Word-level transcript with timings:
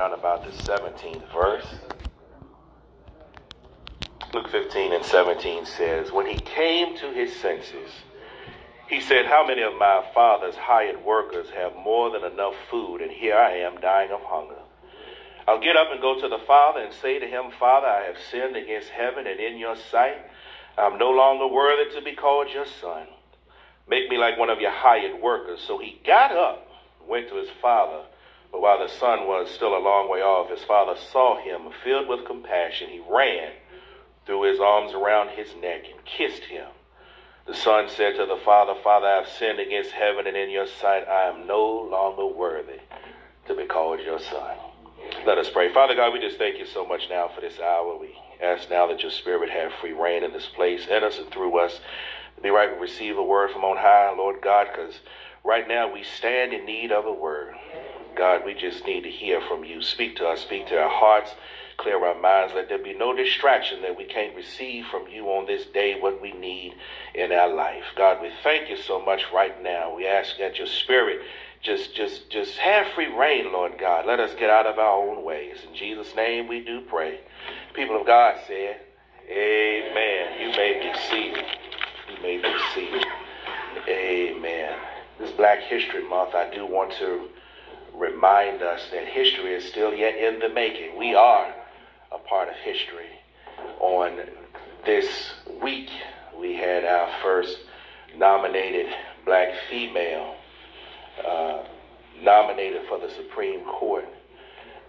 around 0.00 0.18
about 0.18 0.42
the 0.42 0.50
17th 0.50 1.30
verse. 1.30 1.66
Luke 4.32 4.48
15 4.48 4.94
and 4.94 5.04
17 5.04 5.66
says, 5.66 6.10
When 6.10 6.24
he 6.24 6.38
came 6.38 6.96
to 6.96 7.12
his 7.12 7.36
senses, 7.36 7.90
he 8.88 9.02
said, 9.02 9.26
How 9.26 9.46
many 9.46 9.60
of 9.60 9.74
my 9.74 10.02
father's 10.14 10.54
hired 10.54 11.04
workers 11.04 11.50
have 11.50 11.74
more 11.76 12.10
than 12.10 12.24
enough 12.24 12.54
food, 12.70 13.02
and 13.02 13.10
here 13.10 13.36
I 13.36 13.58
am 13.58 13.78
dying 13.82 14.10
of 14.10 14.22
hunger? 14.22 14.62
I'll 15.46 15.60
get 15.60 15.76
up 15.76 15.88
and 15.90 16.00
go 16.00 16.18
to 16.18 16.28
the 16.28 16.38
Father 16.46 16.80
and 16.80 16.94
say 16.94 17.18
to 17.18 17.26
him, 17.26 17.50
Father, 17.58 17.88
I 17.88 18.04
have 18.04 18.16
sinned 18.30 18.56
against 18.56 18.88
heaven 18.88 19.26
and 19.26 19.38
in 19.38 19.58
your 19.58 19.76
sight. 19.76 20.16
I'm 20.78 20.96
no 20.96 21.10
longer 21.10 21.46
worthy 21.46 21.94
to 21.96 22.02
be 22.02 22.14
called 22.14 22.48
your 22.54 22.66
son. 22.80 23.06
Make 23.86 24.08
me 24.08 24.16
like 24.16 24.38
one 24.38 24.48
of 24.48 24.60
your 24.60 24.70
hired 24.70 25.20
workers. 25.20 25.60
So 25.66 25.76
he 25.76 26.00
got 26.06 26.32
up, 26.32 26.68
went 27.06 27.28
to 27.28 27.36
his 27.36 27.50
father. 27.60 28.04
But 28.52 28.62
while 28.62 28.78
the 28.78 28.92
son 28.92 29.26
was 29.26 29.50
still 29.50 29.76
a 29.76 29.78
long 29.78 30.10
way 30.10 30.20
off, 30.20 30.50
his 30.50 30.64
father 30.64 30.98
saw 31.12 31.40
him, 31.40 31.70
filled 31.84 32.08
with 32.08 32.26
compassion. 32.26 32.88
He 32.88 33.02
ran, 33.08 33.52
threw 34.26 34.42
his 34.42 34.60
arms 34.60 34.92
around 34.92 35.30
his 35.30 35.54
neck, 35.60 35.84
and 35.90 36.04
kissed 36.04 36.44
him. 36.44 36.66
The 37.46 37.54
son 37.54 37.88
said 37.88 38.16
to 38.16 38.26
the 38.26 38.40
father, 38.44 38.74
Father, 38.82 39.06
I 39.06 39.16
have 39.16 39.28
sinned 39.28 39.58
against 39.58 39.90
heaven 39.90 40.26
and 40.26 40.36
in 40.36 40.50
your 40.50 40.66
sight. 40.66 41.08
I 41.08 41.28
am 41.28 41.46
no 41.46 41.64
longer 41.64 42.26
worthy 42.26 42.80
to 43.46 43.54
be 43.54 43.66
called 43.66 44.00
your 44.00 44.20
son. 44.20 44.56
Let 45.26 45.38
us 45.38 45.50
pray. 45.50 45.72
Father 45.72 45.94
God, 45.94 46.12
we 46.12 46.20
just 46.20 46.38
thank 46.38 46.58
you 46.58 46.66
so 46.66 46.86
much 46.86 47.08
now 47.08 47.28
for 47.28 47.40
this 47.40 47.58
hour. 47.58 47.98
We 47.98 48.14
ask 48.42 48.70
now 48.70 48.86
that 48.88 49.02
your 49.02 49.10
spirit 49.10 49.50
have 49.50 49.72
free 49.80 49.92
rein 49.92 50.22
in 50.22 50.32
this 50.32 50.46
place, 50.46 50.86
in 50.86 51.02
us 51.02 51.18
and 51.18 51.30
through 51.30 51.58
us. 51.58 51.80
Be 52.42 52.50
right, 52.50 52.78
receive 52.80 53.18
a 53.18 53.22
word 53.22 53.50
from 53.50 53.64
on 53.64 53.76
high, 53.76 54.14
Lord 54.16 54.40
God, 54.40 54.68
because 54.72 55.00
right 55.44 55.68
now 55.68 55.92
we 55.92 56.02
stand 56.02 56.52
in 56.52 56.64
need 56.64 56.90
of 56.90 57.04
a 57.04 57.12
word. 57.12 57.54
God, 58.16 58.42
we 58.44 58.54
just 58.54 58.84
need 58.86 59.02
to 59.02 59.10
hear 59.10 59.40
from 59.40 59.64
you. 59.64 59.82
Speak 59.82 60.16
to 60.16 60.26
us, 60.26 60.40
speak 60.40 60.66
to 60.68 60.78
our 60.78 60.90
hearts, 60.90 61.34
clear 61.76 62.04
our 62.04 62.20
minds. 62.20 62.54
Let 62.54 62.68
there 62.68 62.78
be 62.78 62.94
no 62.94 63.14
distraction 63.14 63.82
that 63.82 63.96
we 63.96 64.04
can't 64.04 64.34
receive 64.36 64.86
from 64.86 65.08
you 65.08 65.26
on 65.26 65.46
this 65.46 65.66
day 65.66 65.98
what 66.00 66.20
we 66.20 66.32
need 66.32 66.74
in 67.14 67.32
our 67.32 67.52
life. 67.52 67.84
God, 67.96 68.22
we 68.22 68.30
thank 68.42 68.68
you 68.68 68.76
so 68.76 69.00
much 69.04 69.24
right 69.32 69.60
now. 69.62 69.94
We 69.94 70.06
ask 70.06 70.38
that 70.38 70.58
your 70.58 70.66
spirit 70.66 71.20
just 71.62 71.94
just 71.94 72.30
just 72.30 72.56
have 72.56 72.86
free 72.94 73.14
rein, 73.14 73.52
Lord 73.52 73.78
God. 73.78 74.06
Let 74.06 74.20
us 74.20 74.34
get 74.34 74.50
out 74.50 74.66
of 74.66 74.78
our 74.78 74.96
own 74.96 75.24
ways. 75.24 75.58
In 75.68 75.74
Jesus' 75.74 76.14
name 76.14 76.48
we 76.48 76.60
do 76.64 76.80
pray. 76.82 77.20
People 77.74 78.00
of 78.00 78.06
God 78.06 78.36
said, 78.46 78.80
Amen. 79.30 80.40
You 80.40 80.50
may 80.50 80.80
be 80.80 80.98
seated. 81.08 81.44
You 82.08 82.22
may 82.22 82.38
be 82.38 82.54
seated. 82.74 83.06
Amen. 83.88 84.78
This 85.18 85.30
Black 85.32 85.60
History 85.60 86.02
Month, 86.08 86.34
I 86.34 86.52
do 86.52 86.66
want 86.66 86.92
to 86.92 87.28
remind 87.94 88.62
us 88.62 88.80
that 88.92 89.06
history 89.06 89.54
is 89.54 89.64
still 89.64 89.94
yet 89.94 90.16
in 90.16 90.38
the 90.38 90.48
making. 90.48 90.96
We 90.96 91.14
are 91.14 91.54
a 92.12 92.18
part 92.18 92.48
of 92.48 92.54
history. 92.56 93.06
On 93.80 94.18
this 94.84 95.30
week, 95.62 95.90
we 96.38 96.54
had 96.54 96.84
our 96.84 97.10
first 97.22 97.58
nominated 98.16 98.86
black 99.24 99.54
female 99.68 100.34
uh, 101.26 101.62
nominated 102.22 102.82
for 102.88 102.98
the 102.98 103.10
Supreme 103.10 103.64
Court. 103.64 104.06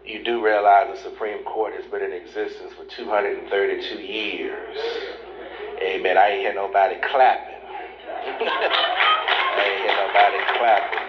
You 0.05 0.23
do 0.23 0.43
realize 0.43 0.95
the 0.95 1.09
Supreme 1.09 1.43
Court 1.43 1.73
has 1.73 1.85
been 1.85 2.01
in 2.01 2.11
existence 2.11 2.73
for 2.73 2.85
232 2.85 4.01
years. 4.01 4.77
Amen. 5.81 6.17
I 6.17 6.29
ain't 6.29 6.41
hear 6.41 6.53
nobody 6.53 6.95
clapping. 7.01 7.55
I 8.25 9.63
ain't 9.65 9.81
hear 9.81 9.95
nobody 10.07 10.57
clapping. 10.57 11.00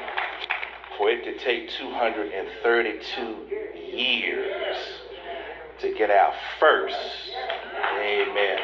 For 1.02 1.10
it 1.10 1.24
to 1.24 1.36
take 1.36 1.68
232 1.68 3.36
years 3.92 4.76
to 5.80 5.92
get 5.94 6.12
out 6.12 6.32
first. 6.60 6.94
Amen. 7.98 8.58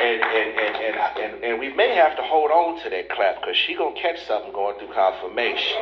And, 0.00 0.22
and, 0.22 0.60
and, 0.60 0.76
and, 0.76 0.96
and, 1.18 1.44
and 1.44 1.58
we 1.58 1.74
may 1.74 1.92
have 1.96 2.14
to 2.18 2.22
hold 2.22 2.52
on 2.52 2.80
to 2.84 2.90
that 2.90 3.08
clap 3.10 3.40
because 3.40 3.56
she 3.56 3.74
going 3.74 3.96
to 3.96 4.00
catch 4.00 4.24
something 4.28 4.52
going 4.52 4.78
through 4.78 4.94
confirmation. 4.94 5.76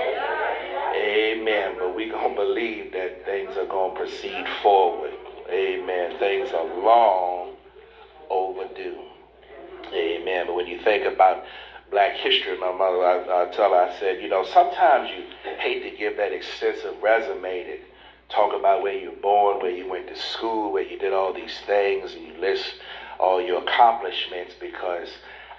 Amen. 0.96 1.74
But 1.78 1.94
we 1.94 2.08
going 2.08 2.30
to 2.30 2.40
believe 2.40 2.90
that 2.92 3.26
things 3.26 3.54
are 3.58 3.66
going 3.66 3.94
to 3.94 4.00
proceed 4.00 4.46
forward. 4.62 5.12
Amen. 5.50 6.18
Things 6.18 6.48
are 6.52 6.64
long 6.82 7.56
overdue. 8.30 9.02
Amen. 9.92 10.46
But 10.46 10.54
when 10.54 10.66
you 10.66 10.80
think 10.80 11.04
about 11.04 11.44
black 11.94 12.16
history, 12.16 12.58
my 12.58 12.72
mother, 12.72 13.04
I, 13.04 13.44
I 13.44 13.52
tell 13.52 13.70
her, 13.70 13.76
I 13.76 13.96
said, 14.00 14.20
you 14.20 14.28
know, 14.28 14.44
sometimes 14.44 15.08
you 15.16 15.22
hate 15.60 15.88
to 15.88 15.96
give 15.96 16.16
that 16.16 16.32
extensive 16.32 17.00
resume 17.00 17.62
to 17.62 17.78
talk 18.34 18.52
about 18.52 18.82
where 18.82 18.98
you 18.98 19.10
were 19.10 19.22
born, 19.22 19.60
where 19.60 19.70
you 19.70 19.88
went 19.88 20.08
to 20.08 20.16
school, 20.16 20.72
where 20.72 20.82
you 20.82 20.98
did 20.98 21.12
all 21.12 21.32
these 21.32 21.56
things, 21.66 22.12
and 22.14 22.26
you 22.26 22.34
list 22.40 22.64
all 23.20 23.40
your 23.40 23.62
accomplishments 23.62 24.54
because 24.58 25.08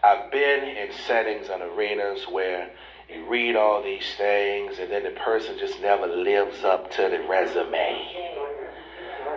I've 0.03 0.29
been 0.29 0.65
in 0.65 0.91
settings 1.07 1.47
and 1.47 1.61
arenas 1.61 2.25
where 2.29 2.69
you 3.07 3.25
read 3.29 3.55
all 3.55 3.81
these 3.81 4.03
things 4.17 4.77
and 4.77 4.91
then 4.91 5.03
the 5.03 5.11
person 5.11 5.57
just 5.57 5.79
never 5.79 6.05
lives 6.05 6.65
up 6.65 6.91
to 6.91 7.03
the 7.03 7.25
resume. 7.29 8.11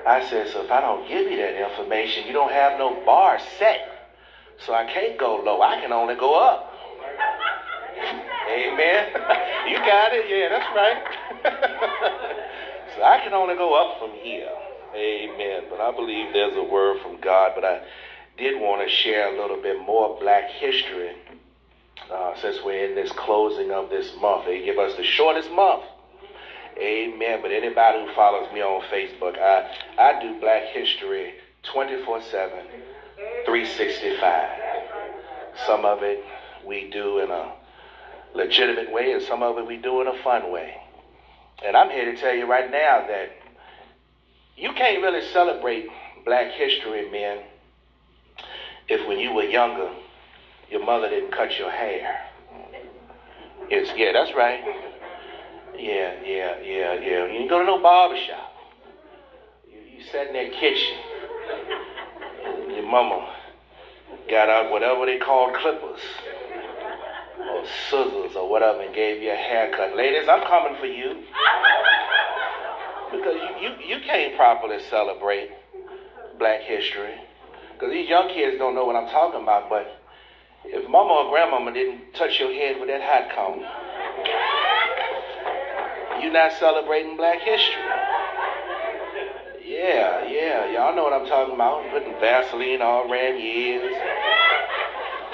I 0.04 0.26
said, 0.28 0.48
so 0.48 0.65
if 0.65 0.70
I 0.72 0.80
don't 0.80 1.06
give 1.06 1.30
you 1.30 1.36
that 1.36 1.70
information, 1.70 2.26
you 2.26 2.32
don't 2.32 2.50
have 2.50 2.76
no 2.76 3.04
bar 3.04 3.38
set. 3.60 3.88
So 4.66 4.75
I 4.75 4.92
can't 4.92 5.16
go 5.16 5.36
low. 5.36 5.62
I 5.62 5.80
can 5.80 5.92
only 5.92 6.16
go 6.16 6.34
up. 6.34 6.75
Amen. 8.48 9.09
you 9.69 9.76
got 9.78 10.12
it. 10.12 10.25
Yeah, 10.28 10.48
that's 10.48 10.70
right. 10.75 11.03
so 12.97 13.03
I 13.03 13.20
can 13.22 13.34
only 13.34 13.54
go 13.54 13.75
up 13.75 13.98
from 13.98 14.10
here. 14.22 14.48
Amen. 14.94 15.64
But 15.70 15.81
I 15.81 15.92
believe 15.92 16.32
there's 16.32 16.56
a 16.56 16.62
word 16.62 17.00
from 17.03 17.20
God. 17.20 17.53
But 17.54 17.64
I 17.64 17.82
did 18.38 18.60
want 18.60 18.88
to 18.88 18.94
share 18.94 19.34
a 19.34 19.41
little 19.41 19.60
bit 19.60 19.81
more 19.81 20.19
black 20.19 20.50
history 20.50 21.14
uh, 22.10 22.34
since 22.41 22.59
we're 22.64 22.88
in 22.88 22.94
this 22.94 23.12
closing 23.12 23.70
of 23.70 23.91
this 23.91 24.12
month. 24.20 24.47
They 24.47 24.65
give 24.65 24.78
us 24.78 24.97
the 24.97 25.04
shortest 25.04 25.50
month. 25.50 25.84
Amen. 26.78 27.41
But 27.42 27.50
anybody 27.50 28.06
who 28.06 28.12
follows 28.15 28.53
me 28.53 28.62
on 28.62 28.82
Facebook, 28.84 29.38
I, 29.38 29.70
I 29.98 30.20
do 30.22 30.41
black 30.41 30.69
history 30.72 31.34
24 31.65 32.22
7, 32.22 32.59
365. 33.44 34.59
Some 35.66 35.84
of 35.84 36.03
it 36.03 36.25
we 36.65 36.88
do 36.91 37.19
in 37.19 37.30
a 37.30 37.53
legitimate 38.34 38.93
way, 38.93 39.12
and 39.12 39.22
some 39.22 39.43
of 39.43 39.59
it 39.59 39.66
we 39.66 39.77
do 39.77 40.00
in 40.00 40.06
a 40.06 40.22
fun 40.22 40.50
way. 40.50 40.77
And 41.65 41.77
I'm 41.77 41.91
here 41.91 42.05
to 42.12 42.16
tell 42.16 42.34
you 42.34 42.47
right 42.47 42.71
now 42.71 43.06
that 43.09 43.31
you 44.56 44.72
can't 44.72 45.03
really 45.03 45.27
celebrate 45.33 45.89
black 46.25 46.53
history, 46.53 47.11
men, 47.11 47.39
if 48.89 49.06
when 49.09 49.19
you 49.19 49.33
were 49.33 49.44
younger, 49.44 49.91
your 50.71 50.84
mother 50.84 51.09
didn't 51.09 51.33
cut 51.33 51.59
your 51.59 51.71
hair. 51.71 52.27
It's, 53.71 53.91
yeah, 53.97 54.12
that's 54.12 54.34
right. 54.34 54.65
Yeah, 55.77 56.15
yeah, 56.25 56.60
yeah, 56.60 56.95
yeah. 56.95 57.27
You 57.27 57.33
didn't 57.33 57.49
go 57.49 57.60
to 57.60 57.65
no 57.65 57.83
barber 57.83 58.16
shop. 58.16 58.53
You, 59.71 59.78
you 59.78 60.05
sat 60.05 60.28
in 60.28 60.33
that 60.33 60.53
kitchen. 60.53 60.99
Your 62.71 62.87
mama 62.91 63.34
got 64.31 64.49
out 64.49 64.71
whatever 64.71 65.06
they 65.06 65.19
called 65.19 65.55
clippers 65.55 66.00
or 67.50 67.64
scissors 67.88 68.36
or 68.36 68.48
whatever 68.48 68.81
and 68.81 68.94
gave 68.94 69.22
you 69.22 69.31
a 69.31 69.36
haircut. 69.36 69.97
Ladies, 69.97 70.28
I'm 70.28 70.47
coming 70.47 70.78
for 70.78 70.86
you. 70.86 71.25
Because 73.10 73.34
you, 73.34 73.69
you, 73.69 73.97
you 73.97 74.04
can't 74.04 74.36
properly 74.36 74.78
celebrate 74.91 75.50
black 76.38 76.60
history. 76.62 77.14
Because 77.72 77.92
these 77.92 78.09
young 78.09 78.28
kids 78.28 78.59
don't 78.59 78.75
know 78.75 78.84
what 78.84 78.97
I'm 78.97 79.09
talking 79.09 79.42
about, 79.42 79.70
but 79.70 80.00
if 80.64 80.88
mama 80.91 81.25
or 81.25 81.31
grandmama 81.31 81.72
didn't 81.72 82.12
touch 82.14 82.38
your 82.38 82.53
head 82.53 82.78
with 82.78 82.88
that 82.88 83.00
hot 83.00 83.31
comb, 83.34 83.60
you're 86.22 86.32
not 86.32 86.53
celebrating 86.53 87.16
black 87.16 87.41
history. 87.41 87.82
Yeah, 89.65 90.27
yeah, 90.27 90.72
y'all 90.72 90.97
know 90.97 91.04
what 91.04 91.12
I'm 91.12 91.28
talking 91.28 91.54
about. 91.54 91.89
Putting 91.91 92.12
Vaseline 92.21 92.83
all 92.83 93.03
around 93.10 93.39
your 93.39 93.54
ears, 93.54 93.94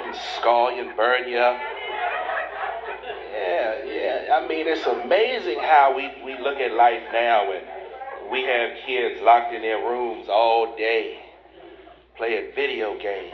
and 0.05 0.15
scar 0.37 0.73
you 0.73 0.87
and 0.87 0.97
burn 0.97 1.29
you 1.29 1.39
up. 1.39 1.74
I 4.35 4.49
mean, 4.49 4.67
it's 4.67 4.85
amazing 4.85 5.61
how 5.61 5.95
we, 5.97 6.11
we 6.25 6.37
look 6.43 6.59
at 6.59 6.73
life 6.73 7.05
now 7.13 7.53
and 7.53 7.63
we 8.33 8.43
have 8.43 8.71
kids 8.85 9.21
locked 9.23 9.55
in 9.55 9.63
their 9.63 9.79
rooms 9.79 10.27
all 10.29 10.77
day 10.77 11.21
playing 12.17 12.51
video 12.57 12.99
games 12.99 13.33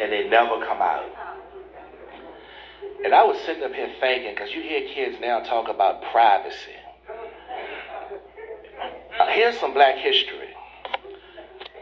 and 0.00 0.10
they 0.10 0.28
never 0.28 0.66
come 0.66 0.82
out. 0.82 1.04
And 3.04 3.14
I 3.14 3.22
was 3.22 3.38
sitting 3.46 3.62
up 3.62 3.72
here 3.72 3.88
thinking, 4.00 4.34
because 4.34 4.50
you 4.50 4.62
hear 4.62 4.80
kids 4.92 5.18
now 5.20 5.38
talk 5.40 5.68
about 5.68 6.02
privacy. 6.10 6.74
Uh, 9.20 9.26
here's 9.28 9.60
some 9.60 9.72
black 9.72 9.94
history. 9.94 10.48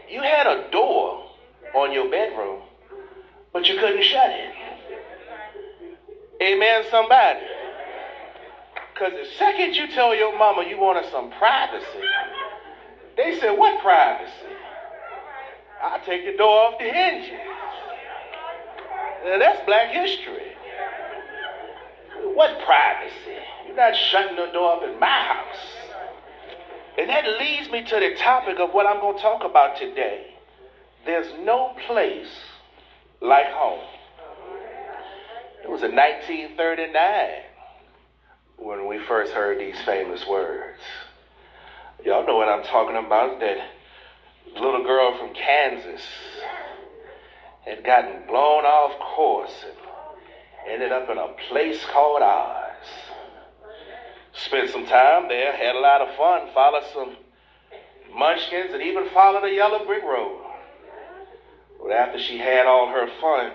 You 0.07 0.21
had 0.21 0.45
a 0.45 0.69
door 0.69 1.31
on 1.73 1.91
your 1.91 2.11
bedroom, 2.11 2.61
but 3.51 3.67
you 3.67 3.79
couldn't 3.79 4.03
shut 4.03 4.29
it. 4.29 4.53
Amen, 6.43 6.83
somebody. 6.91 7.54
Because 8.95 9.11
the 9.11 9.27
second 9.37 9.75
you 9.75 9.91
tell 9.91 10.15
your 10.15 10.37
mama 10.37 10.63
you 10.69 10.79
wanted 10.79 11.11
some 11.11 11.29
privacy, 11.31 11.85
they 13.17 13.37
said, 13.39 13.51
What 13.51 13.81
privacy? 13.81 14.31
I'll 15.83 15.99
take 16.05 16.25
the 16.25 16.37
door 16.37 16.67
off 16.67 16.79
the 16.79 16.85
hinges. 16.85 17.37
Now, 19.25 19.37
that's 19.37 19.65
black 19.65 19.89
history. 19.89 20.53
What 22.35 22.63
privacy? 22.65 23.37
You're 23.67 23.75
not 23.75 23.97
shutting 23.97 24.37
the 24.37 24.51
door 24.53 24.77
up 24.77 24.83
in 24.83 24.97
my 24.97 25.07
house. 25.07 25.57
And 26.97 27.09
that 27.09 27.25
leads 27.37 27.69
me 27.69 27.83
to 27.83 27.95
the 27.99 28.15
topic 28.17 28.59
of 28.59 28.71
what 28.71 28.85
I'm 28.85 29.01
going 29.01 29.17
to 29.17 29.21
talk 29.21 29.43
about 29.43 29.77
today. 29.77 30.27
There's 31.05 31.27
no 31.43 31.75
place 31.85 32.29
like 33.19 33.47
home. 33.47 33.83
It 35.65 35.69
was 35.69 35.83
in 35.83 35.93
1939 35.93 37.54
when 38.57 38.87
we 38.87 38.99
first 38.99 39.33
heard 39.33 39.59
these 39.59 39.79
famous 39.81 40.25
words. 40.27 40.79
Y'all 42.03 42.25
know 42.25 42.37
what 42.37 42.49
I'm 42.49 42.63
talking 42.63 42.95
about. 42.95 43.39
That 43.39 43.57
little 44.53 44.83
girl 44.83 45.17
from 45.17 45.33
Kansas 45.33 46.01
had 47.65 47.83
gotten 47.83 48.27
blown 48.27 48.63
off 48.63 48.99
course 48.99 49.65
and 49.65 50.71
ended 50.71 50.91
up 50.91 51.09
in 51.09 51.17
a 51.17 51.27
place 51.49 51.83
called 51.91 52.21
Oz. 52.21 52.85
Spent 54.33 54.69
some 54.69 54.85
time 54.85 55.27
there, 55.27 55.55
had 55.55 55.75
a 55.75 55.79
lot 55.79 56.01
of 56.01 56.15
fun, 56.15 56.49
followed 56.53 56.83
some 56.93 57.15
munchkins, 58.13 58.71
and 58.73 58.81
even 58.81 59.09
followed 59.09 59.45
a 59.45 59.53
yellow 59.53 59.85
brick 59.85 60.03
road. 60.03 60.41
But 61.81 61.91
after 61.91 62.19
she 62.19 62.37
had 62.37 62.65
all 62.65 62.89
her 62.89 63.07
fun, 63.21 63.51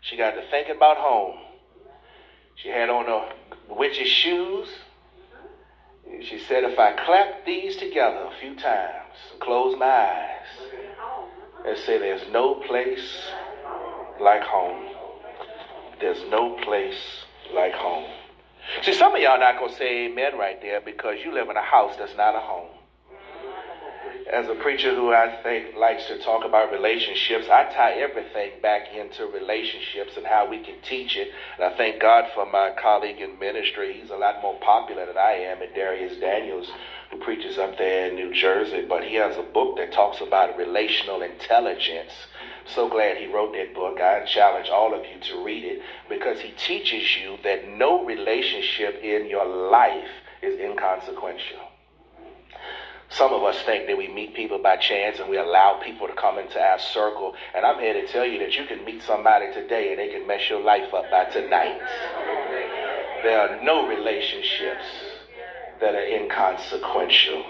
she 0.00 0.16
got 0.16 0.32
to 0.32 0.42
thinking 0.50 0.76
about 0.76 0.96
home. 0.98 1.38
She 2.56 2.68
had 2.68 2.88
on 2.88 3.06
witch's 3.68 4.08
shoes. 4.08 4.68
She 6.22 6.38
said, 6.38 6.64
if 6.64 6.78
I 6.78 6.92
clap 7.04 7.44
these 7.44 7.76
together 7.76 8.28
a 8.30 8.40
few 8.40 8.54
times 8.54 9.04
close 9.40 9.76
my 9.78 9.86
eyes 9.86 10.46
and 11.66 11.78
say, 11.78 11.98
there's 11.98 12.30
no 12.30 12.56
place 12.66 13.18
like 14.20 14.42
home. 14.42 14.86
There's 16.00 16.22
no 16.30 16.56
place 16.64 16.98
like 17.54 17.72
home. 17.72 18.10
See, 18.82 18.94
some 18.94 19.14
of 19.14 19.20
y'all 19.20 19.38
not 19.38 19.58
going 19.58 19.70
to 19.70 19.76
say 19.76 20.06
amen 20.06 20.38
right 20.38 20.60
there 20.60 20.80
because 20.80 21.16
you 21.24 21.32
live 21.32 21.48
in 21.50 21.56
a 21.56 21.62
house 21.62 21.94
that's 21.98 22.16
not 22.16 22.34
a 22.34 22.40
home. 22.40 22.70
As 24.32 24.48
a 24.48 24.54
preacher 24.54 24.94
who 24.94 25.12
I 25.12 25.36
think 25.42 25.76
likes 25.76 26.06
to 26.06 26.18
talk 26.18 26.44
about 26.44 26.72
relationships, 26.72 27.48
I 27.48 27.64
tie 27.64 28.00
everything 28.00 28.52
back 28.62 28.94
into 28.94 29.26
relationships 29.26 30.16
and 30.16 30.26
how 30.26 30.48
we 30.48 30.58
can 30.58 30.80
teach 30.82 31.16
it. 31.16 31.28
And 31.56 31.64
I 31.66 31.76
thank 31.76 32.00
God 32.00 32.30
for 32.34 32.46
my 32.46 32.72
colleague 32.80 33.20
in 33.20 33.38
ministry. 33.38 33.92
He's 33.92 34.10
a 34.10 34.16
lot 34.16 34.40
more 34.40 34.58
popular 34.60 35.04
than 35.06 35.18
I 35.18 35.32
am, 35.32 35.60
and 35.60 35.74
Dharius 35.74 36.18
Daniels, 36.20 36.70
who 37.10 37.18
preaches 37.18 37.58
up 37.58 37.76
there 37.76 38.08
in 38.08 38.14
New 38.14 38.32
Jersey. 38.32 38.86
But 38.88 39.04
he 39.04 39.16
has 39.16 39.36
a 39.36 39.42
book 39.42 39.76
that 39.76 39.92
talks 39.92 40.20
about 40.20 40.56
relational 40.56 41.20
intelligence 41.20 42.12
so 42.66 42.88
glad 42.88 43.18
he 43.18 43.26
wrote 43.26 43.52
that 43.52 43.74
book. 43.74 44.00
I 44.00 44.24
challenge 44.24 44.68
all 44.70 44.94
of 44.94 45.04
you 45.04 45.20
to 45.20 45.44
read 45.44 45.64
it 45.64 45.82
because 46.08 46.40
he 46.40 46.52
teaches 46.52 47.16
you 47.16 47.36
that 47.44 47.68
no 47.68 48.04
relationship 48.04 49.02
in 49.02 49.28
your 49.28 49.44
life 49.70 50.08
is 50.42 50.58
inconsequential. 50.58 51.73
Some 53.10 53.32
of 53.32 53.42
us 53.42 53.60
think 53.62 53.86
that 53.86 53.96
we 53.96 54.08
meet 54.08 54.34
people 54.34 54.58
by 54.58 54.76
chance 54.76 55.20
and 55.20 55.28
we 55.28 55.36
allow 55.36 55.80
people 55.84 56.08
to 56.08 56.14
come 56.14 56.38
into 56.38 56.60
our 56.60 56.78
circle. 56.78 57.34
And 57.54 57.64
I'm 57.64 57.78
here 57.78 57.92
to 57.94 58.06
tell 58.08 58.24
you 58.24 58.38
that 58.40 58.56
you 58.56 58.66
can 58.66 58.84
meet 58.84 59.02
somebody 59.02 59.52
today 59.52 59.90
and 59.90 59.98
they 59.98 60.08
can 60.08 60.26
mess 60.26 60.48
your 60.48 60.60
life 60.60 60.92
up 60.92 61.10
by 61.10 61.26
tonight. 61.26 61.80
There 63.22 63.40
are 63.40 63.62
no 63.62 63.86
relationships 63.86 64.84
that 65.80 65.94
are 65.94 66.04
inconsequential. 66.04 67.44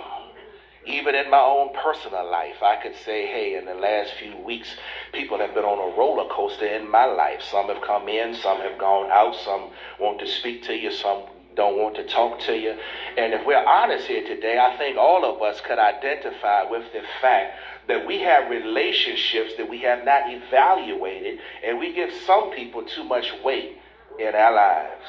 Even 0.86 1.14
in 1.14 1.30
my 1.30 1.40
own 1.40 1.70
personal 1.82 2.30
life, 2.30 2.62
I 2.62 2.76
could 2.82 2.94
say, 3.06 3.26
hey, 3.26 3.56
in 3.56 3.64
the 3.64 3.74
last 3.74 4.12
few 4.14 4.36
weeks, 4.36 4.68
people 5.12 5.38
have 5.38 5.54
been 5.54 5.64
on 5.64 5.78
a 5.78 5.96
roller 5.96 6.28
coaster 6.28 6.66
in 6.66 6.90
my 6.90 7.06
life. 7.06 7.40
Some 7.40 7.68
have 7.68 7.82
come 7.82 8.06
in, 8.08 8.34
some 8.34 8.58
have 8.58 8.78
gone 8.78 9.10
out, 9.10 9.34
some 9.34 9.70
want 9.98 10.20
to 10.20 10.26
speak 10.26 10.62
to 10.64 10.74
you, 10.74 10.92
some 10.92 11.22
don't 11.54 11.78
want 11.78 11.96
to 11.96 12.04
talk 12.04 12.40
to 12.40 12.56
you. 12.56 12.76
And 13.16 13.32
if 13.32 13.46
we're 13.46 13.64
honest 13.64 14.06
here 14.06 14.26
today, 14.26 14.58
I 14.58 14.76
think 14.76 14.96
all 14.96 15.24
of 15.24 15.42
us 15.42 15.60
could 15.60 15.78
identify 15.78 16.64
with 16.70 16.84
the 16.92 17.02
fact 17.20 17.58
that 17.88 18.06
we 18.06 18.20
have 18.20 18.50
relationships 18.50 19.52
that 19.56 19.68
we 19.68 19.80
have 19.80 20.04
not 20.04 20.22
evaluated, 20.26 21.38
and 21.64 21.78
we 21.78 21.92
give 21.92 22.10
some 22.26 22.50
people 22.52 22.82
too 22.82 23.04
much 23.04 23.32
weight 23.44 23.78
in 24.18 24.34
our 24.34 24.54
lives. 24.54 25.04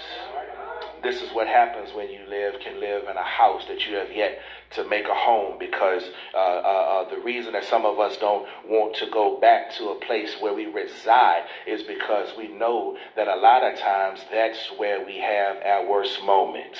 This 1.06 1.22
is 1.22 1.30
what 1.34 1.46
happens 1.46 1.94
when 1.94 2.10
you 2.10 2.22
live, 2.28 2.60
can 2.62 2.80
live 2.80 3.04
in 3.04 3.16
a 3.16 3.24
house 3.24 3.64
that 3.68 3.86
you 3.86 3.96
have 3.96 4.12
yet 4.12 4.40
to 4.72 4.84
make 4.90 5.06
a 5.06 5.14
home 5.14 5.60
because 5.60 6.02
uh, 6.34 6.38
uh, 6.38 6.42
uh, 6.42 7.10
the 7.12 7.22
reason 7.22 7.54
that 7.54 7.64
some 7.66 7.86
of 7.86 8.00
us 8.00 8.18
don't 8.18 8.48
want 8.68 8.96
to 8.96 9.06
go 9.12 9.40
back 9.40 9.72
to 9.76 9.90
a 9.90 10.00
place 10.00 10.36
where 10.40 10.56
we 10.56 10.66
reside 10.66 11.44
is 11.68 11.84
because 11.84 12.36
we 12.36 12.48
know 12.48 12.98
that 13.16 13.28
a 13.28 13.36
lot 13.36 13.62
of 13.62 13.78
times 13.78 14.22
that's 14.32 14.72
where 14.78 15.06
we 15.06 15.20
have 15.20 15.58
our 15.58 15.88
worst 15.88 16.24
moments 16.24 16.80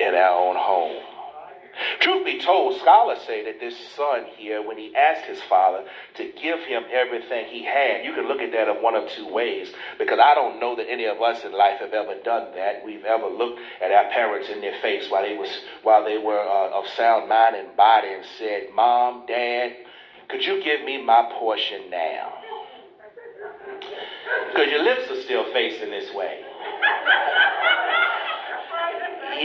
in 0.00 0.12
our 0.16 0.36
own 0.36 0.56
home. 0.56 1.13
Truth 2.00 2.24
be 2.24 2.40
told, 2.40 2.80
scholars 2.80 3.18
say 3.26 3.44
that 3.44 3.60
this 3.60 3.74
son 3.96 4.26
here, 4.36 4.62
when 4.66 4.78
he 4.78 4.94
asked 4.94 5.24
his 5.26 5.40
father 5.42 5.84
to 6.14 6.32
give 6.40 6.60
him 6.60 6.84
everything 6.92 7.46
he 7.46 7.64
had, 7.64 8.04
you 8.04 8.12
can 8.12 8.28
look 8.28 8.40
at 8.40 8.52
that 8.52 8.68
of 8.68 8.82
one 8.82 8.94
of 8.94 9.08
two 9.10 9.28
ways, 9.28 9.72
because 9.98 10.18
I 10.22 10.34
don't 10.34 10.60
know 10.60 10.76
that 10.76 10.88
any 10.88 11.04
of 11.04 11.20
us 11.20 11.44
in 11.44 11.52
life 11.52 11.80
have 11.80 11.92
ever 11.92 12.14
done 12.22 12.54
that. 12.54 12.84
We've 12.84 13.04
ever 13.04 13.26
looked 13.26 13.60
at 13.82 13.90
our 13.90 14.10
parents 14.10 14.48
in 14.48 14.60
their 14.60 14.80
face 14.80 15.10
while 15.10 15.22
they 15.22 15.36
was 15.36 15.50
while 15.82 16.04
they 16.04 16.18
were 16.18 16.40
uh, 16.40 16.78
of 16.78 16.86
sound 16.88 17.28
mind 17.28 17.56
and 17.56 17.76
body 17.76 18.08
and 18.08 18.24
said, 18.38 18.68
"Mom, 18.74 19.26
Dad, 19.26 19.74
could 20.28 20.44
you 20.44 20.62
give 20.62 20.84
me 20.84 21.02
my 21.02 21.30
portion 21.38 21.90
now?" 21.90 22.34
Because 24.52 24.70
your 24.70 24.82
lips 24.82 25.10
are 25.10 25.22
still 25.22 25.52
facing 25.52 25.90
this 25.90 26.14
way. 26.14 26.40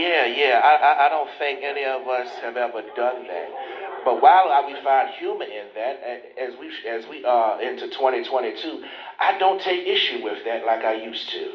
Yeah, 0.00 0.24
yeah. 0.24 0.60
I, 0.64 0.74
I, 0.76 1.06
I 1.06 1.08
don't 1.10 1.30
think 1.38 1.60
any 1.62 1.84
of 1.84 2.08
us 2.08 2.30
have 2.40 2.56
ever 2.56 2.80
done 2.96 3.26
that. 3.26 3.48
But 4.02 4.22
while 4.22 4.66
we 4.66 4.74
find 4.82 5.10
humor 5.18 5.44
in 5.44 5.66
that, 5.74 6.00
as 6.40 6.54
we 6.58 6.72
as 6.88 7.06
we 7.06 7.22
are 7.24 7.60
uh, 7.60 7.60
into 7.60 7.86
2022, 7.88 8.82
I 9.18 9.36
don't 9.38 9.60
take 9.60 9.86
issue 9.86 10.24
with 10.24 10.42
that 10.46 10.64
like 10.64 10.84
I 10.84 10.94
used 10.94 11.28
to. 11.30 11.52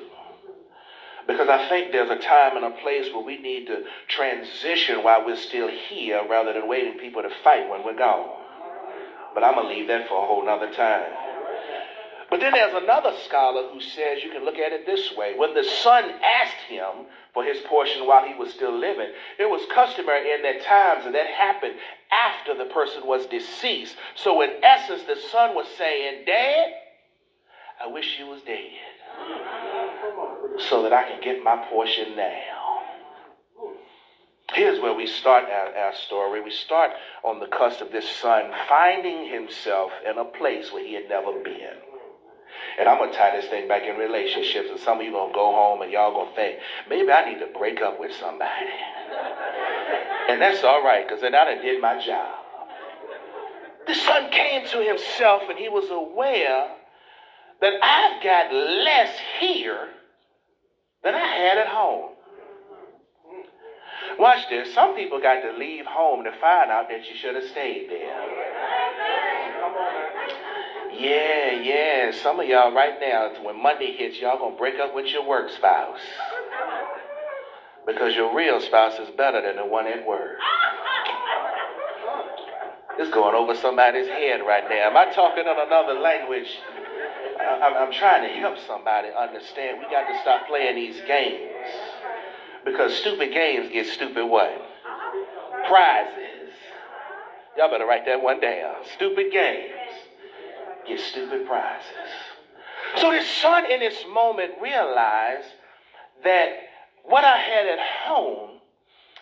Because 1.27 1.49
I 1.49 1.67
think 1.69 1.91
there's 1.91 2.11
a 2.11 2.19
time 2.19 2.55
and 2.55 2.65
a 2.65 2.77
place 2.81 3.11
where 3.11 3.25
we 3.25 3.39
need 3.39 3.65
to 3.65 3.85
transition 4.07 5.03
while 5.03 5.25
we're 5.25 5.37
still 5.37 5.69
here 5.89 6.21
rather 6.29 6.53
than 6.53 6.67
waiting 6.67 6.99
people 6.99 7.23
to 7.23 7.31
fight 7.43 7.67
when 7.67 7.83
we're 7.83 7.97
gone. 7.97 8.29
But 9.33 9.43
I'm 9.43 9.55
going 9.55 9.67
to 9.67 9.73
leave 9.73 9.87
that 9.87 10.07
for 10.07 10.23
a 10.23 10.27
whole 10.27 10.45
nother 10.45 10.71
time. 10.71 11.24
But 12.35 12.41
then 12.41 12.51
there's 12.51 12.83
another 12.83 13.13
scholar 13.23 13.69
who 13.71 13.79
says 13.79 14.21
you 14.21 14.29
can 14.29 14.43
look 14.43 14.57
at 14.57 14.73
it 14.73 14.85
this 14.85 15.15
way. 15.15 15.35
When 15.37 15.53
the 15.53 15.63
son 15.63 16.03
asked 16.43 16.67
him 16.67 17.05
for 17.33 17.45
his 17.45 17.59
portion 17.61 18.05
while 18.05 18.27
he 18.27 18.33
was 18.33 18.51
still 18.51 18.77
living. 18.77 19.07
It 19.39 19.49
was 19.49 19.65
customary 19.73 20.33
in 20.33 20.41
that 20.41 20.61
times, 20.65 21.05
and 21.05 21.15
that 21.15 21.27
happened 21.27 21.75
after 22.11 22.53
the 22.53 22.65
person 22.73 23.07
was 23.07 23.25
deceased. 23.27 23.95
So, 24.15 24.41
in 24.41 24.49
essence, 24.61 25.03
the 25.03 25.15
son 25.31 25.55
was 25.55 25.65
saying, 25.77 26.25
Dad, 26.25 26.73
I 27.81 27.87
wish 27.87 28.19
you 28.19 28.27
was 28.27 28.41
dead 28.41 28.59
so 30.67 30.83
that 30.83 30.91
I 30.91 31.03
can 31.03 31.21
get 31.21 31.41
my 31.41 31.55
portion 31.69 32.17
now. 32.17 32.81
Here's 34.53 34.81
where 34.81 34.93
we 34.93 35.07
start 35.07 35.45
our, 35.45 35.73
our, 35.73 35.93
story. 35.95 36.41
We 36.41 36.51
start 36.51 36.91
on 37.23 37.39
the 37.39 37.47
cusp 37.47 37.79
of 37.79 37.93
this 37.93 38.09
son 38.09 38.51
finding 38.67 39.31
himself 39.31 39.93
in 40.05 40.17
a 40.17 40.25
place 40.25 40.73
where 40.73 40.85
he 40.85 40.95
had 40.95 41.07
never 41.07 41.31
been. 41.41 41.94
And 42.79 42.89
I'm 42.89 42.97
to 43.11 43.15
tie 43.15 43.35
this 43.35 43.49
thing 43.49 43.67
back 43.67 43.83
in 43.83 43.97
relationships. 43.97 44.69
And 44.69 44.79
some 44.79 44.99
of 44.99 45.05
you 45.05 45.11
to 45.11 45.31
go 45.33 45.51
home 45.51 45.81
and 45.81 45.91
y'all 45.91 46.27
to 46.27 46.35
think, 46.35 46.59
maybe 46.89 47.11
I 47.11 47.31
need 47.31 47.39
to 47.39 47.47
break 47.57 47.81
up 47.81 47.99
with 47.99 48.13
somebody. 48.13 48.49
and 50.29 50.41
that's 50.41 50.63
all 50.63 50.83
right 50.83 51.07
because 51.07 51.21
then 51.21 51.35
I 51.35 51.45
done 51.45 51.63
did 51.63 51.81
my 51.81 52.03
job. 52.05 52.39
The 53.87 53.93
son 53.93 54.31
came 54.31 54.67
to 54.67 54.83
himself 54.83 55.43
and 55.49 55.59
he 55.59 55.69
was 55.69 55.89
aware 55.89 56.71
that 57.61 57.73
I've 57.81 58.23
got 58.23 58.53
less 58.53 59.15
here 59.39 59.89
than 61.03 61.15
I 61.15 61.19
had 61.19 61.57
at 61.57 61.67
home. 61.67 62.11
Watch 64.17 64.49
this. 64.49 64.73
Some 64.73 64.95
people 64.95 65.19
got 65.21 65.41
to 65.41 65.57
leave 65.57 65.85
home 65.85 66.23
to 66.23 66.31
find 66.31 66.71
out 66.71 66.87
that 66.89 67.07
you 67.07 67.15
should 67.15 67.35
have 67.35 67.43
stayed 67.45 67.89
there. 67.89 68.84
Yeah, 70.97 71.51
yeah. 71.61 72.11
Some 72.23 72.39
of 72.39 72.47
y'all 72.47 72.73
right 72.73 72.99
now, 72.99 73.31
when 73.43 73.61
Monday 73.61 73.95
hits, 73.97 74.19
y'all 74.19 74.37
gonna 74.37 74.55
break 74.55 74.79
up 74.79 74.95
with 74.95 75.07
your 75.07 75.27
work 75.27 75.49
spouse. 75.51 75.99
Because 77.85 78.15
your 78.15 78.35
real 78.35 78.61
spouse 78.61 78.97
is 78.99 79.09
better 79.15 79.41
than 79.41 79.57
the 79.57 79.65
one 79.65 79.87
at 79.87 80.05
work. 80.07 80.37
It's 82.97 83.13
going 83.13 83.35
over 83.35 83.53
somebody's 83.55 84.07
head 84.07 84.41
right 84.47 84.63
now. 84.69 84.89
Am 84.89 84.97
I 84.97 85.13
talking 85.13 85.43
in 85.43 85.59
another 85.59 85.99
language? 85.99 86.47
I'm, 87.39 87.73
I'm 87.75 87.91
trying 87.91 88.27
to 88.27 88.33
help 88.39 88.57
somebody 88.65 89.09
understand. 89.09 89.79
We 89.79 89.85
got 89.91 90.07
to 90.07 90.19
stop 90.21 90.47
playing 90.47 90.75
these 90.75 91.01
games. 91.05 91.51
Because 92.63 92.95
stupid 92.95 93.33
games 93.33 93.69
get 93.71 93.85
stupid 93.87 94.25
what? 94.25 94.49
Prizes. 95.67 96.53
Y'all 97.57 97.69
better 97.69 97.85
write 97.85 98.05
that 98.05 98.23
one 98.23 98.39
down. 98.39 98.75
Stupid 98.95 99.31
games 99.31 99.84
get 100.87 100.99
stupid 100.99 101.47
prizes. 101.47 102.11
So 102.97 103.11
this 103.11 103.29
son 103.29 103.69
in 103.71 103.79
this 103.79 104.05
moment 104.13 104.53
realized 104.61 105.47
that 106.23 106.49
what 107.03 107.23
I 107.23 107.37
had 107.37 107.67
at 107.67 107.79
home, 108.05 108.59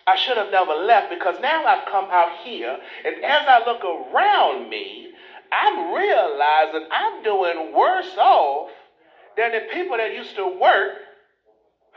I 0.06 0.16
should 0.16 0.36
have 0.36 0.50
never 0.50 0.72
left 0.72 1.10
because 1.10 1.36
now 1.40 1.64
I've 1.64 1.86
come 1.86 2.06
out 2.10 2.38
here, 2.44 2.76
and 3.04 3.24
as 3.24 3.46
I 3.48 3.64
look 3.66 3.82
around 3.84 4.68
me, 4.68 5.08
I'm 5.52 5.94
realizing 5.94 6.86
I'm 6.90 7.22
doing 7.22 7.74
worse 7.74 8.16
off 8.18 8.70
than 9.36 9.52
the 9.52 9.66
people 9.72 9.96
that 9.96 10.12
used 10.12 10.36
to 10.36 10.46
work 10.46 10.92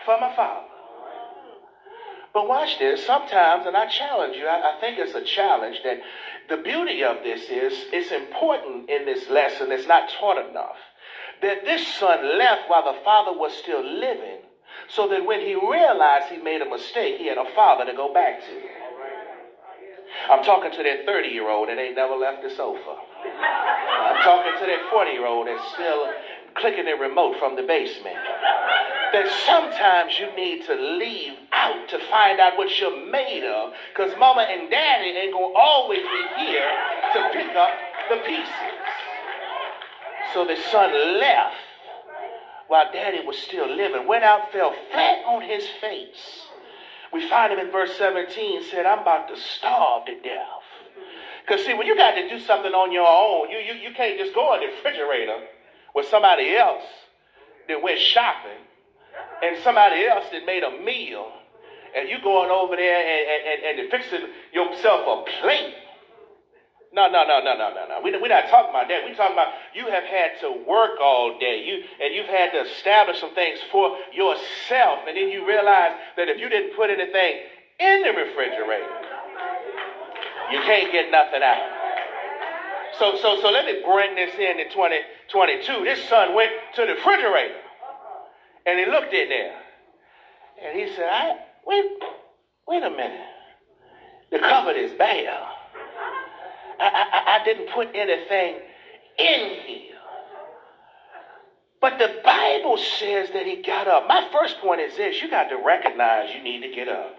for 0.06 0.20
my 0.20 0.36
father. 0.36 0.68
But 2.38 2.48
watch 2.48 2.78
this. 2.78 3.04
Sometimes, 3.04 3.66
and 3.66 3.76
I 3.76 3.88
challenge 3.88 4.38
you, 4.38 4.46
I, 4.46 4.78
I, 4.78 4.80
think 4.80 5.00
it's 5.00 5.16
a 5.16 5.24
challenge 5.24 5.82
that 5.84 5.98
the 6.50 6.58
beauty 6.58 7.04
of 7.04 7.24
this 7.24 7.50
is 7.50 7.74
it's 7.92 8.12
important 8.12 8.88
in 8.92 9.06
this 9.06 9.28
lesson, 9.28 9.72
it's 9.72 9.88
not 9.88 10.08
taught 10.20 10.38
enough, 10.48 10.78
that 11.42 11.66
this 11.66 11.82
son 11.98 12.38
left 12.38 12.70
while 12.70 12.94
the 12.94 13.00
father 13.04 13.34
was 13.34 13.54
still 13.54 13.82
living, 13.82 14.46
so 14.88 15.08
that 15.08 15.26
when 15.26 15.40
he 15.40 15.56
realized 15.56 16.30
he 16.30 16.38
made 16.38 16.62
a 16.62 16.70
mistake, 16.70 17.18
he 17.18 17.26
had 17.26 17.40
a 17.40 17.50
father 17.56 17.86
to 17.90 17.98
go 17.98 18.14
back 18.14 18.40
to. 18.42 18.54
I'm 20.30 20.44
talking 20.44 20.70
to 20.70 20.84
that 20.84 21.08
30 21.08 21.30
year 21.30 21.50
old 21.50 21.70
that 21.70 21.80
ain't 21.80 21.96
never 21.96 22.14
left 22.14 22.44
the 22.44 22.52
sofa. 22.52 23.02
I'm 23.34 24.22
talking 24.22 24.54
to 24.62 24.66
that 24.68 24.92
40 24.92 25.10
year 25.10 25.26
old 25.26 25.48
that's 25.48 25.74
still 25.74 26.06
clicking 26.54 26.86
the 26.86 27.02
remote 27.02 27.40
from 27.40 27.56
the 27.56 27.64
basement. 27.64 28.22
That 29.14 29.26
sometimes 29.48 30.20
you 30.20 30.30
need 30.36 30.68
to 30.68 30.76
leave 30.76 31.34
out 31.52 31.90
to 31.90 32.00
find 32.10 32.40
out 32.40 32.58
what 32.58 32.80
you're 32.80 33.06
made 33.12 33.44
of, 33.44 33.74
because 33.94 34.18
mama 34.20 34.42
and 34.42 34.70
daddy 34.70 35.10
ain't 35.10 35.34
going 35.34 35.54
to 35.54 35.58
always 35.60 36.00
be 36.02 36.46
here 36.46 36.70
to 37.14 37.30
pick 37.34 37.56
up 37.56 37.70
the 38.10 38.18
pieces. 38.26 38.54
So 40.34 40.46
the 40.46 40.58
son 40.72 41.20
left 41.20 41.56
while 42.68 42.92
daddy 42.92 43.26
was 43.26 43.38
still 43.38 43.68
living, 43.74 44.08
went 44.08 44.24
out, 44.24 44.52
fell 44.52 44.74
flat 44.92 45.24
on 45.26 45.42
his 45.42 45.66
face. 45.80 46.48
We 47.14 47.28
find 47.30 47.54
him 47.54 47.60
in 47.60 47.72
verse 47.72 47.98
17, 47.98 48.64
said, 48.70 48.86
I'm 48.86 49.00
about 49.00 49.30
to 49.30 49.38
starve 49.38 50.06
to 50.08 50.20
death. 50.22 50.46
Because 51.46 51.66
see, 51.66 51.74
when 51.74 51.88
you 51.88 51.96
got 51.96 52.12
to 52.16 52.28
do 52.28 52.40
something 52.40 52.74
on 52.74 52.92
your 52.92 53.08
own, 53.08 53.50
you, 53.50 53.58
you, 53.58 53.90
you 53.90 53.96
can't 53.96 54.20
just 54.20 54.36
go 54.36 54.54
in 54.56 54.62
the 54.62 54.68
refrigerator 54.68 55.40
with 55.96 56.08
somebody 56.08 56.56
else 56.58 56.84
that 57.70 57.82
went 57.82 58.00
shopping 58.00 58.67
and 59.44 59.58
somebody 59.64 60.06
else 60.06 60.26
that 60.32 60.46
made 60.46 60.64
a 60.64 60.72
meal 60.84 61.32
and 61.96 62.10
you 62.10 62.22
going 62.22 62.50
over 62.52 62.76
there 62.76 62.98
and, 62.98 63.64
and, 63.64 63.80
and 63.80 63.92
fixing 63.92 64.28
yourself 64.54 65.02
a 65.08 65.42
plate 65.42 65.74
no, 66.94 67.08
no, 67.12 67.24
no, 67.28 67.44
no, 67.44 67.54
no, 67.54 67.70
no, 67.76 67.84
no. 67.88 68.02
We, 68.02 68.12
we're 68.18 68.28
not 68.28 68.50
talking 68.50 68.72
about 68.72 68.88
that. 68.88 69.04
We're 69.04 69.14
talking 69.14 69.38
about 69.38 69.54
you 69.76 69.86
have 69.86 70.06
had 70.06 70.40
to 70.42 70.64
work 70.66 71.00
all 71.02 71.38
day. 71.38 71.62
You 71.62 71.84
and 72.02 72.16
you've 72.16 72.26
had 72.26 72.52
to 72.54 72.62
establish 72.62 73.20
some 73.20 73.36
things 73.36 73.60
for 73.72 73.98
yourself, 74.14 75.06
and 75.08 75.18
then 75.18 75.30
you 75.30 75.46
realize 75.46 75.92
that 76.16 76.30
if 76.30 76.40
you 76.40 76.50
didn't 76.50 76.76
put 76.76 76.90
anything 76.90 77.44
in 77.80 78.04
the 78.04 78.14
refrigerator, 78.18 78.90
you 80.50 80.60
can't 80.62 80.92
get 80.92 81.12
nothing 81.12 81.44
out. 81.44 81.62
So, 82.98 83.18
so, 83.22 83.42
so 83.42 83.52
let 83.52 83.66
me 83.66 83.84
bring 83.86 84.16
this 84.16 84.34
in 84.34 84.60
in 84.60 84.72
2022. 84.72 85.84
This 85.84 86.02
son 86.10 86.34
went 86.34 86.50
to 86.76 86.88
the 86.88 86.96
refrigerator, 86.96 87.62
and 88.68 88.80
he 88.80 88.86
looked 88.86 89.14
in 89.14 89.30
there, 89.30 89.60
and 90.64 90.80
he 90.80 90.94
said, 90.96 91.08
"I 91.10 91.38
wait, 91.66 91.86
wait 92.68 92.84
a 92.84 92.90
minute. 92.90 93.22
The 94.32 94.40
cupboard 94.40 94.76
is 94.76 94.92
bare." 94.94 95.40
I, 96.80 96.86
I, 96.86 97.40
I 97.42 97.44
didn't 97.44 97.72
put 97.72 97.88
anything 97.96 98.58
in 99.18 99.50
here. 99.66 99.96
But 101.80 102.00
the 102.00 102.22
Bible 102.24 102.78
says 102.78 103.30
that 103.32 103.46
he 103.46 103.62
got 103.62 103.88
up. 103.88 104.08
My 104.08 104.28
first 104.32 104.60
point 104.60 104.82
is 104.82 104.96
this 104.98 105.22
you 105.22 105.30
got 105.30 105.50
to 105.50 105.58
recognize 105.58 106.34
you 106.36 106.42
need 106.42 106.62
to 106.62 106.74
get 106.74 106.88
up. 106.88 107.17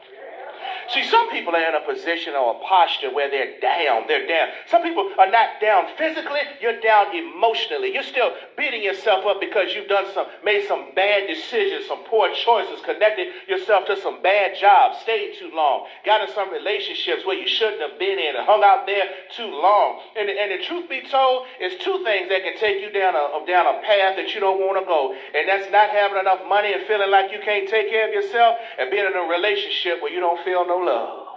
See, 0.95 1.05
some 1.05 1.31
people 1.31 1.55
are 1.55 1.69
in 1.69 1.75
a 1.75 1.85
position 1.85 2.35
or 2.35 2.57
a 2.57 2.59
posture 2.65 3.13
where 3.13 3.31
they're 3.31 3.61
down. 3.61 4.05
They're 4.09 4.27
down. 4.27 4.49
Some 4.67 4.83
people 4.83 5.11
are 5.19 5.31
not 5.31 5.61
down 5.61 5.85
physically, 5.99 6.41
you're 6.61 6.81
down 6.81 7.15
emotionally. 7.15 7.93
You're 7.93 8.03
still 8.09 8.33
beating 8.57 8.83
yourself 8.83 9.27
up 9.27 9.41
because 9.41 9.75
you've 9.75 9.89
done 9.89 10.07
some, 10.15 10.27
made 10.45 10.67
some 10.67 10.95
bad 10.97 11.29
decisions, 11.29 11.87
some 11.87 12.05
poor 12.05 12.33
choices, 12.33 12.81
connected 12.85 13.29
yourself 13.47 13.85
to 13.87 14.01
some 14.01 14.23
bad 14.23 14.57
jobs, 14.59 14.99
stayed 15.03 15.37
too 15.39 15.51
long, 15.53 15.87
got 16.07 16.27
in 16.27 16.35
some 16.35 16.51
relationships 16.51 17.27
where 17.27 17.37
you 17.37 17.47
shouldn't 17.47 17.85
have 17.85 17.99
been 17.99 18.19
in, 18.19 18.33
and 18.35 18.49
hung 18.49 18.65
out 18.65 18.87
there 18.87 19.05
too 19.37 19.53
long. 19.53 20.01
And, 20.17 20.31
and 20.31 20.57
the 20.57 20.65
truth 20.65 20.89
be 20.89 21.03
told, 21.05 21.45
it's 21.61 21.77
two 21.85 22.01
things 22.03 22.33
that 22.33 22.41
can 22.43 22.57
take 22.57 22.81
you 22.81 22.89
down 22.89 23.13
a, 23.13 23.45
down 23.45 23.69
a 23.69 23.85
path 23.85 24.17
that 24.17 24.33
you 24.33 24.41
don't 24.41 24.61
want 24.61 24.81
to 24.81 24.89
go. 24.89 25.13
And 25.37 25.45
that's 25.45 25.69
not 25.69 25.91
having 25.91 26.17
enough 26.17 26.41
money 26.49 26.73
and 26.73 26.81
feeling 26.89 27.11
like 27.11 27.29
you 27.31 27.45
can't 27.45 27.69
take 27.69 27.91
care 27.91 28.09
of 28.09 28.15
yourself, 28.15 28.57
and 28.81 28.89
being 28.89 29.05
in 29.05 29.13
a 29.13 29.29
relationship 29.29 30.01
where 30.01 30.13
you 30.13 30.21
don't 30.21 30.41
feel 30.45 30.48
no 30.53 30.77
love. 30.77 31.29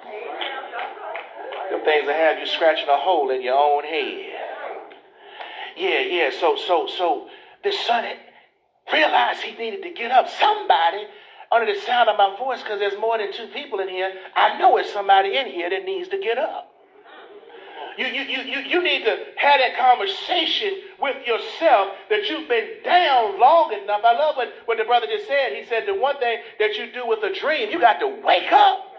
Them 1.72 1.86
things 1.86 2.08
that 2.08 2.15
have 2.15 2.39
you 2.39 2.46
scratching 2.46 2.89
a 2.89 2.98
hole 2.98 3.30
in 3.32 3.41
your 3.41 3.56
own 3.56 3.84
head. 3.84 4.25
Yeah, 5.77 6.00
yeah. 6.01 6.30
So, 6.39 6.56
so, 6.56 6.88
so 6.88 7.27
the 7.63 7.72
son 7.72 8.06
realized 8.91 9.41
he 9.41 9.56
needed 9.56 9.84
to 9.84 9.91
get 9.91 10.12
up. 10.12 10.30
Somebody 10.30 11.06
under 11.51 11.72
the 11.74 11.80
sound 11.82 12.10
of 12.10 12.18
my 12.18 12.36
voice, 12.38 12.62
because 12.62 12.80
there's 12.80 13.00
more 13.00 13.18
than 13.18 13.34
two 13.34 13.48
people 13.48 13.80
in 13.80 13.89
here, 13.89 14.12
I 14.36 14.58
know 14.58 14.77
it's 14.77 14.91
somebody 14.94 15.36
in 15.38 15.48
here 15.48 15.70
that 15.70 15.84
needs 15.86 16.08
to 16.10 16.18
get 16.18 16.38
up. 16.38 16.70
You, 17.98 18.06
you, 18.08 18.22
you, 18.22 18.41
you, 18.44 18.60
you 18.60 18.84
need 18.84 19.03
to 19.03 19.18
have 19.36 19.60
that 19.60 19.77
conversation 19.77 20.75
with 21.01 21.27
yourself 21.27 21.89
that 22.10 22.30
you've 22.30 22.48
been 22.48 22.70
down 22.86 23.38
long 23.38 23.74
enough. 23.74 24.01
I 24.06 24.13
love 24.13 24.38
what, 24.38 24.48
what 24.65 24.77
the 24.77 24.86
brother 24.86 25.08
just 25.08 25.27
said. 25.27 25.53
He 25.53 25.65
said 25.65 25.84
the 25.86 25.96
one 25.96 26.18
thing 26.20 26.39
that 26.60 26.75
you 26.75 26.91
do 26.94 27.06
with 27.06 27.20
a 27.24 27.38
dream, 27.38 27.70
you 27.70 27.80
got 27.82 28.00
to 28.00 28.08
wake 28.08 28.51
up. 28.51 28.90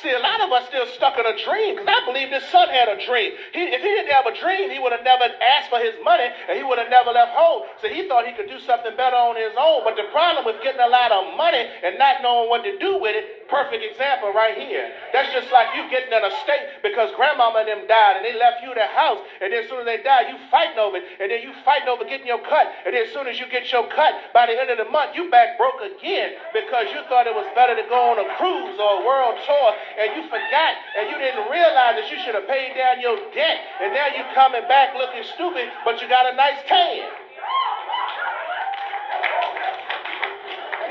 See, 0.00 0.10
a 0.10 0.18
lot 0.18 0.40
of 0.40 0.50
us 0.52 0.66
still 0.68 0.86
stuck 0.96 1.18
in 1.18 1.26
a 1.26 1.36
dream 1.44 1.76
because 1.76 1.88
I 1.88 2.00
believe 2.08 2.30
this 2.30 2.48
son 2.48 2.68
had 2.68 2.88
a 2.88 2.96
dream. 3.04 3.32
He, 3.52 3.60
if 3.68 3.82
he 3.84 3.90
didn't 3.92 4.12
have 4.12 4.24
a 4.24 4.32
dream, 4.32 4.70
he 4.70 4.78
would 4.78 4.92
have 4.92 5.04
never 5.04 5.28
asked 5.28 5.68
for 5.68 5.78
his 5.78 5.92
money 6.00 6.24
and 6.48 6.56
he 6.56 6.64
would 6.64 6.78
have 6.78 6.88
never 6.88 7.12
left 7.12 7.36
home. 7.36 7.68
So 7.82 7.88
he 7.88 8.08
thought 8.08 8.24
he 8.24 8.32
could 8.32 8.48
do 8.48 8.58
something 8.64 8.96
better 8.96 9.16
on 9.16 9.36
his 9.36 9.52
own. 9.58 9.84
But 9.84 10.00
the 10.00 10.08
problem 10.08 10.48
with 10.48 10.62
getting 10.64 10.80
a 10.80 10.88
lot 10.88 11.12
of 11.12 11.36
money 11.36 11.60
and 11.60 11.98
not 12.00 12.24
knowing 12.24 12.48
what 12.48 12.64
to 12.64 12.78
do 12.78 12.96
with 12.96 13.12
it, 13.12 13.41
perfect 13.48 13.82
example 13.82 14.32
right 14.32 14.56
here. 14.56 14.90
That's 15.12 15.32
just 15.32 15.50
like 15.50 15.74
you 15.74 15.88
getting 15.90 16.12
an 16.12 16.26
estate 16.26 16.82
because 16.82 17.10
grandmama 17.16 17.64
and 17.64 17.68
them 17.68 17.82
died 17.86 18.20
and 18.20 18.24
they 18.24 18.36
left 18.36 18.62
you 18.62 18.74
the 18.74 18.86
house. 18.92 19.20
And 19.40 19.52
then 19.52 19.64
as 19.64 19.68
soon 19.70 19.80
as 19.80 19.88
they 19.88 20.02
die, 20.02 20.28
you 20.30 20.36
fighting 20.50 20.78
over 20.78 20.98
it. 20.98 21.04
And 21.20 21.30
then 21.30 21.42
you 21.42 21.52
fighting 21.64 21.88
over 21.88 22.04
getting 22.04 22.26
your 22.26 22.42
cut. 22.42 22.70
And 22.84 22.94
then 22.94 23.06
as 23.06 23.12
soon 23.12 23.26
as 23.26 23.38
you 23.38 23.46
get 23.48 23.70
your 23.70 23.86
cut, 23.90 24.34
by 24.34 24.46
the 24.46 24.56
end 24.58 24.70
of 24.70 24.78
the 24.78 24.88
month, 24.90 25.14
you 25.14 25.30
back 25.30 25.56
broke 25.56 25.80
again 25.80 26.36
because 26.52 26.90
you 26.90 27.00
thought 27.08 27.26
it 27.26 27.34
was 27.34 27.46
better 27.54 27.74
to 27.74 27.86
go 27.88 28.14
on 28.14 28.20
a 28.20 28.28
cruise 28.36 28.76
or 28.78 29.00
a 29.00 29.06
world 29.06 29.38
tour 29.46 29.68
and 30.00 30.16
you 30.18 30.22
forgot 30.28 30.72
and 30.98 31.08
you 31.08 31.16
didn't 31.16 31.46
realize 31.48 31.96
that 31.96 32.08
you 32.10 32.18
should 32.24 32.34
have 32.34 32.48
paid 32.48 32.74
down 32.74 33.00
your 33.00 33.16
debt. 33.32 33.58
And 33.80 33.94
now 33.94 34.10
you 34.12 34.24
coming 34.34 34.66
back 34.68 34.94
looking 34.94 35.24
stupid, 35.34 35.70
but 35.84 36.00
you 36.00 36.08
got 36.08 36.26
a 36.26 36.34
nice 36.36 36.60
tan. 36.66 37.21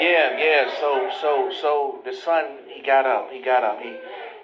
Yeah, 0.01 0.37
yeah. 0.37 0.71
So, 0.79 1.09
so, 1.21 1.51
so 1.61 2.01
the 2.03 2.13
son, 2.13 2.57
he 2.73 2.81
got 2.81 3.05
up. 3.05 3.29
He 3.31 3.41
got 3.43 3.63
up. 3.63 3.79
He 3.79 3.95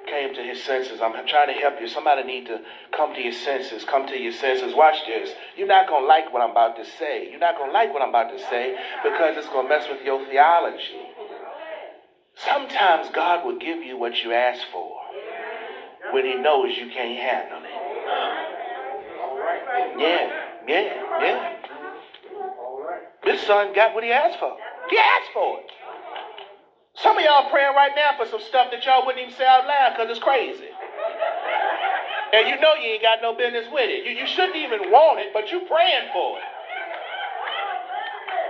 came 0.07 0.35
to 0.35 0.41
his 0.41 0.63
senses. 0.63 1.01
I'm 1.01 1.13
trying 1.27 1.47
to 1.47 1.59
help 1.59 1.81
you. 1.81 1.87
Somebody 1.87 2.23
need 2.23 2.45
to 2.45 2.61
come 2.95 3.15
to 3.15 3.21
your 3.21 3.33
senses. 3.33 3.83
Come 3.83 4.07
to 4.07 4.17
your 4.17 4.33
senses. 4.33 4.75
Watch 4.75 4.97
this. 5.07 5.31
You're 5.57 5.67
not 5.67 5.87
gonna 5.87 6.05
like 6.05 6.31
what 6.31 6.43
I'm 6.43 6.51
about 6.51 6.75
to 6.77 6.85
say. 6.85 7.29
You're 7.31 7.39
not 7.39 7.57
gonna 7.57 7.73
like 7.73 7.91
what 7.91 8.03
I'm 8.03 8.09
about 8.09 8.29
to 8.29 8.39
say 8.39 8.77
because 9.03 9.35
it's 9.35 9.47
gonna 9.47 9.67
mess 9.67 9.87
with 9.89 10.05
your 10.05 10.23
theology. 10.27 11.01
Sometimes 12.35 13.09
God 13.13 13.43
will 13.43 13.57
give 13.57 13.81
you 13.81 13.97
what 13.97 14.23
you 14.23 14.33
ask 14.33 14.61
for 14.71 14.91
when 16.11 16.23
He 16.23 16.35
knows 16.35 16.77
you 16.77 16.91
can't 16.91 17.17
handle 17.17 17.63
it. 17.65 17.87
Yeah, 19.97 20.29
yeah, 20.67 21.03
yeah. 21.19 21.57
This 23.23 23.41
son 23.41 23.73
got 23.73 23.93
what 23.93 24.03
he 24.03 24.11
asked 24.11 24.39
for. 24.39 24.55
He 24.89 24.97
asked 24.97 25.31
for 25.33 25.59
it. 25.59 25.71
Some 26.95 27.17
of 27.17 27.23
y'all 27.23 27.49
praying 27.49 27.75
right 27.75 27.91
now 27.95 28.17
for 28.17 28.29
some 28.29 28.41
stuff 28.41 28.71
that 28.71 28.83
y'all 28.85 29.05
wouldn't 29.05 29.21
even 29.21 29.35
say 29.37 29.45
out 29.45 29.67
loud 29.67 29.93
because 29.93 30.09
it's 30.09 30.23
crazy. 30.23 30.71
And 32.33 32.47
you 32.49 32.59
know 32.59 32.73
you 32.75 32.97
ain't 32.97 33.01
got 33.01 33.21
no 33.21 33.35
business 33.35 33.67
with 33.71 33.89
it. 33.89 34.03
You, 34.03 34.11
you 34.17 34.27
shouldn't 34.27 34.57
even 34.57 34.91
want 34.91 35.19
it, 35.19 35.31
but 35.33 35.51
you 35.51 35.61
praying 35.69 36.09
for 36.11 36.37
it. 36.39 36.43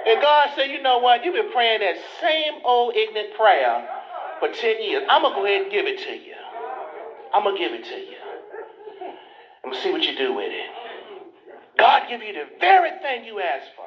And 0.08 0.22
God 0.22 0.50
said, 0.56 0.72
you 0.72 0.82
know 0.82 1.00
what? 1.00 1.25
You've 1.25 1.36
been 1.36 1.51
praying 1.51 1.82
that 1.82 1.98
same 2.22 2.62
old 2.63 2.96
ignorant 2.96 3.36
prayer 3.36 3.88
for 4.39 4.48
10 4.48 4.82
years. 4.82 5.03
I'm 5.10 5.22
going 5.22 5.34
to 5.34 5.39
go 5.39 5.46
ahead 5.46 5.62
and 5.63 5.72
give 5.72 5.86
it 5.86 6.00
to 6.08 6.13
you. 6.13 6.34
I'm 7.34 7.44
going 7.44 7.58
to 7.58 7.62
give 7.62 7.74
it 7.74 7.84
to 7.84 7.98
you. 8.00 8.17
I'm 9.63 9.72
going 9.72 9.75
to 9.75 9.82
see 9.84 9.91
what 9.91 10.03
you 10.03 10.17
do 10.17 10.34
with 10.34 10.51
it. 10.51 10.70
God 11.77 12.03
give 12.08 12.22
you 12.22 12.34
the 12.34 12.48
very 12.60 12.91
thing 13.01 13.25
you 13.25 13.41
asked 13.41 13.70
for. 13.75 13.87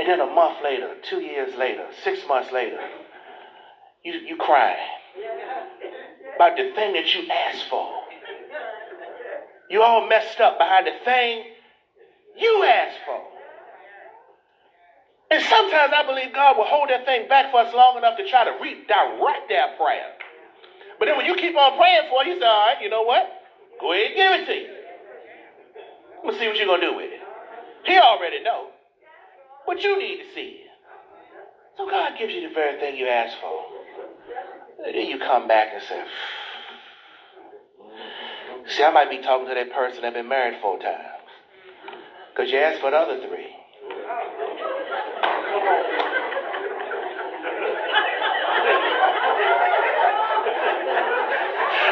And 0.00 0.08
then 0.08 0.18
a 0.18 0.32
month 0.32 0.64
later, 0.64 0.94
two 1.02 1.20
years 1.20 1.54
later, 1.58 1.84
six 2.02 2.26
months 2.26 2.50
later, 2.50 2.80
you, 4.02 4.14
you 4.14 4.36
crying 4.36 4.78
about 6.36 6.56
the 6.56 6.72
thing 6.74 6.94
that 6.94 7.14
you 7.14 7.28
asked 7.30 7.68
for. 7.68 7.86
You 9.68 9.82
all 9.82 10.08
messed 10.08 10.40
up 10.40 10.56
behind 10.56 10.86
the 10.86 11.04
thing 11.04 11.44
you 12.34 12.64
asked 12.64 12.96
for. 13.04 13.20
And 15.32 15.44
sometimes 15.44 15.92
I 15.94 16.06
believe 16.06 16.32
God 16.32 16.56
will 16.56 16.64
hold 16.64 16.88
that 16.88 17.04
thing 17.04 17.28
back 17.28 17.50
for 17.50 17.60
us 17.60 17.74
long 17.74 17.98
enough 17.98 18.16
to 18.16 18.26
try 18.26 18.44
to 18.44 18.52
redirect 18.52 19.50
that 19.50 19.76
prayer. 19.76 20.16
But 20.98 21.06
then 21.06 21.18
when 21.18 21.26
you 21.26 21.34
keep 21.34 21.54
on 21.54 21.76
praying 21.76 22.08
for 22.08 22.22
it, 22.22 22.28
he 22.28 22.34
said, 22.40 22.48
all 22.48 22.66
right, 22.68 22.82
you 22.82 22.88
know 22.88 23.02
what? 23.02 23.28
Go 23.78 23.92
ahead 23.92 24.06
and 24.06 24.16
give 24.16 24.32
it 24.32 24.46
to 24.46 24.54
you. 24.54 24.74
We'll 26.24 26.38
see 26.38 26.48
what 26.48 26.56
you're 26.56 26.66
going 26.66 26.80
to 26.80 26.86
do 26.86 26.96
with 26.96 27.12
it. 27.12 27.20
He 27.84 27.98
already 27.98 28.42
know. 28.42 28.68
But 29.66 29.82
you 29.82 29.98
need 29.98 30.18
to 30.18 30.34
see. 30.34 30.64
So 31.76 31.88
God 31.88 32.12
gives 32.18 32.32
you 32.32 32.48
the 32.48 32.54
very 32.54 32.78
thing 32.78 32.96
you 32.96 33.06
asked 33.06 33.36
for. 33.40 33.64
And 34.84 34.94
then 34.94 35.06
you 35.06 35.18
come 35.18 35.48
back 35.48 35.68
and 35.72 35.82
say, 35.82 36.04
see, 38.68 38.82
I 38.82 38.90
might 38.90 39.10
be 39.10 39.22
talking 39.22 39.46
to 39.48 39.54
that 39.54 39.72
person 39.72 40.02
that 40.02 40.14
been 40.14 40.28
married 40.28 40.60
four 40.60 40.78
times. 40.78 41.24
Because 42.34 42.50
you 42.50 42.58
asked 42.58 42.80
for 42.80 42.90
the 42.90 42.96
other 42.96 43.18
three. 43.26 43.56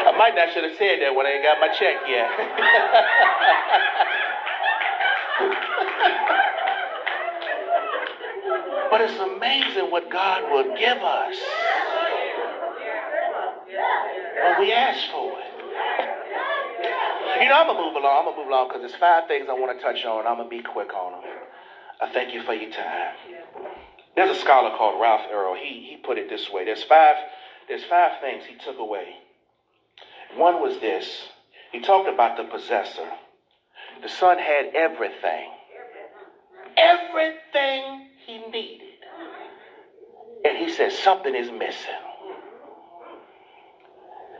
I 0.05 0.11
might 0.17 0.35
not 0.35 0.53
should 0.53 0.63
have 0.63 0.77
said 0.77 0.99
that 1.01 1.15
when 1.15 1.25
I 1.25 1.31
ain't 1.31 1.43
got 1.43 1.59
my 1.59 1.69
check 1.73 1.95
yet. 2.07 2.29
but 8.89 9.01
it's 9.01 9.19
amazing 9.19 9.91
what 9.91 10.09
God 10.09 10.43
will 10.51 10.75
give 10.77 10.97
us 10.97 11.35
when 14.43 14.59
we 14.59 14.73
ask 14.73 15.11
for 15.11 15.31
it. 15.39 15.49
You 17.41 17.47
know, 17.47 17.55
I'm 17.55 17.67
gonna 17.67 17.79
move 17.81 17.95
along. 17.95 18.17
I'm 18.19 18.25
gonna 18.25 18.37
move 18.37 18.47
along 18.47 18.67
because 18.67 18.81
there's 18.81 18.99
five 18.99 19.27
things 19.27 19.47
I 19.49 19.53
want 19.53 19.77
to 19.77 19.83
touch 19.83 20.03
on. 20.05 20.19
And 20.19 20.27
I'm 20.27 20.37
gonna 20.37 20.49
be 20.49 20.61
quick 20.61 20.93
on 20.93 21.21
them. 21.21 21.31
I 22.01 22.11
thank 22.11 22.33
you 22.33 22.41
for 22.43 22.53
your 22.53 22.71
time. 22.71 23.13
There's 24.15 24.35
a 24.35 24.39
scholar 24.41 24.75
called 24.75 25.01
Ralph 25.01 25.27
Earle. 25.31 25.55
He 25.55 25.87
he 25.89 25.97
put 26.03 26.17
it 26.17 26.29
this 26.29 26.49
way. 26.49 26.65
There's 26.65 26.83
five 26.83 27.15
there's 27.67 27.83
five 27.85 28.19
things 28.21 28.43
he 28.45 28.55
took 28.55 28.79
away. 28.79 29.15
One 30.35 30.61
was 30.61 30.79
this. 30.79 31.07
He 31.71 31.81
talked 31.81 32.09
about 32.09 32.37
the 32.37 32.43
possessor. 32.45 33.07
The 34.01 34.09
son 34.09 34.37
had 34.37 34.73
everything. 34.73 35.51
Everything 36.77 38.08
he 38.29 38.37
needed. 38.51 38.87
And 40.45 40.57
he 40.57 40.71
said 40.71 40.91
something 40.91 41.33
is 41.35 41.51
missing. 41.51 41.99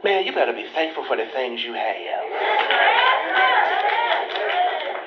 Man, 0.03 0.25
you 0.25 0.31
better 0.31 0.53
be 0.53 0.67
thankful 0.73 1.03
for 1.05 1.17
the 1.17 1.25
things 1.25 1.63
you 1.63 1.73
have. 1.73 1.95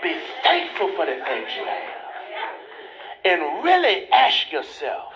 Be 0.02 0.16
thankful 0.42 0.88
for 0.96 1.06
the 1.06 1.14
things 1.24 1.48
you 1.56 1.64
have. 1.64 1.92
And 3.24 3.64
really 3.64 4.08
ask 4.12 4.50
yourself, 4.50 5.12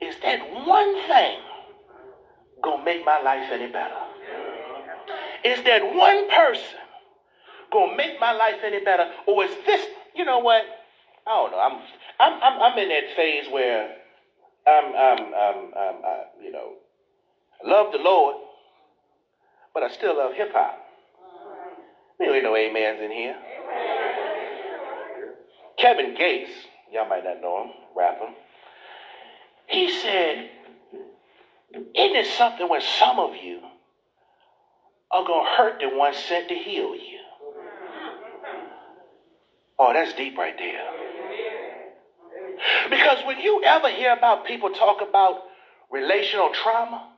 is 0.00 0.16
that 0.22 0.40
one 0.66 0.94
thing 1.06 1.38
gonna 2.62 2.84
make 2.84 3.06
my 3.06 3.22
life 3.22 3.48
any 3.52 3.70
better? 3.70 4.02
Is 5.44 5.62
that 5.64 5.94
one 5.94 6.28
person 6.28 6.78
gonna 7.72 7.96
make 7.96 8.20
my 8.20 8.32
life 8.32 8.56
any 8.64 8.84
better? 8.84 9.10
Or 9.26 9.44
is 9.44 9.52
this, 9.64 9.86
you 10.14 10.24
know 10.24 10.40
what? 10.40 10.62
I 11.26 11.30
don't 11.30 11.52
know. 11.52 11.60
I'm 11.60 11.80
I'm 12.20 12.32
I'm, 12.42 12.62
I'm 12.62 12.78
in 12.78 12.88
that 12.88 13.16
phase 13.16 13.46
where 13.50 13.96
I'm 14.66 14.84
I'm 14.94 15.18
I'm, 15.34 15.56
I'm 15.76 16.04
I, 16.04 16.22
you 16.42 16.52
know, 16.52 16.72
I 17.64 17.68
love 17.68 17.92
the 17.92 17.98
Lord, 17.98 18.36
but 19.72 19.82
I 19.82 19.90
still 19.90 20.16
love 20.16 20.32
hip 20.34 20.52
hop. 20.52 20.80
There 22.18 22.34
ain't 22.34 22.44
no 22.44 22.54
amens 22.56 23.00
in 23.02 23.10
here. 23.10 23.36
Kevin 25.78 26.14
Gates, 26.14 26.50
y'all 26.92 27.08
might 27.08 27.24
not 27.24 27.40
know 27.40 27.64
him, 27.64 27.70
rapper. 27.96 28.28
He 29.66 29.90
said, 30.00 30.50
Isn't 31.72 32.16
it 32.16 32.26
something 32.38 32.68
when 32.68 32.80
some 32.80 33.18
of 33.18 33.34
you 33.36 33.60
are 35.10 35.24
going 35.24 35.44
to 35.44 35.50
hurt 35.56 35.80
the 35.80 35.88
one 35.96 36.14
sent 36.14 36.48
to 36.48 36.54
heal 36.54 36.94
you? 36.94 37.18
Oh, 39.78 39.92
that's 39.92 40.14
deep 40.14 40.38
right 40.38 40.54
there. 40.56 41.13
Because 42.90 43.18
when 43.26 43.40
you 43.40 43.62
ever 43.64 43.88
hear 43.90 44.12
about 44.12 44.46
people 44.46 44.70
talk 44.70 44.98
about 45.06 45.42
relational 45.90 46.50
trauma, 46.52 47.10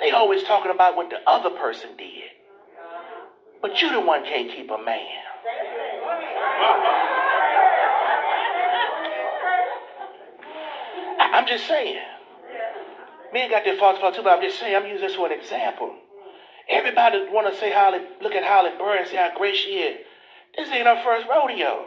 they 0.00 0.10
always 0.10 0.42
talking 0.42 0.70
about 0.70 0.96
what 0.96 1.10
the 1.10 1.18
other 1.26 1.50
person 1.50 1.90
did. 1.96 2.30
But 3.62 3.80
you 3.80 3.90
the 3.90 4.00
one 4.00 4.24
can't 4.24 4.50
keep 4.50 4.70
a 4.70 4.78
man. 4.78 5.24
I'm 11.18 11.46
just 11.46 11.66
saying. 11.66 11.98
Men 13.32 13.50
got 13.50 13.64
their 13.64 13.76
faults 13.76 13.98
too, 14.16 14.22
but 14.22 14.38
I'm 14.38 14.42
just 14.42 14.60
saying, 14.60 14.76
I'm 14.76 14.86
using 14.86 15.08
this 15.08 15.16
for 15.16 15.26
an 15.26 15.38
example. 15.38 15.92
Everybody 16.68 17.26
want 17.30 17.52
to 17.52 17.58
say 17.58 17.72
Holly, 17.72 17.98
look 18.22 18.32
at 18.32 18.44
Halle 18.44 18.70
Berry 18.78 19.00
and 19.00 19.08
say 19.08 19.16
how 19.16 19.36
great 19.36 19.56
she 19.56 19.70
is. 19.70 19.98
This 20.56 20.68
ain't 20.68 20.86
her 20.86 21.02
first 21.02 21.26
rodeo. 21.28 21.84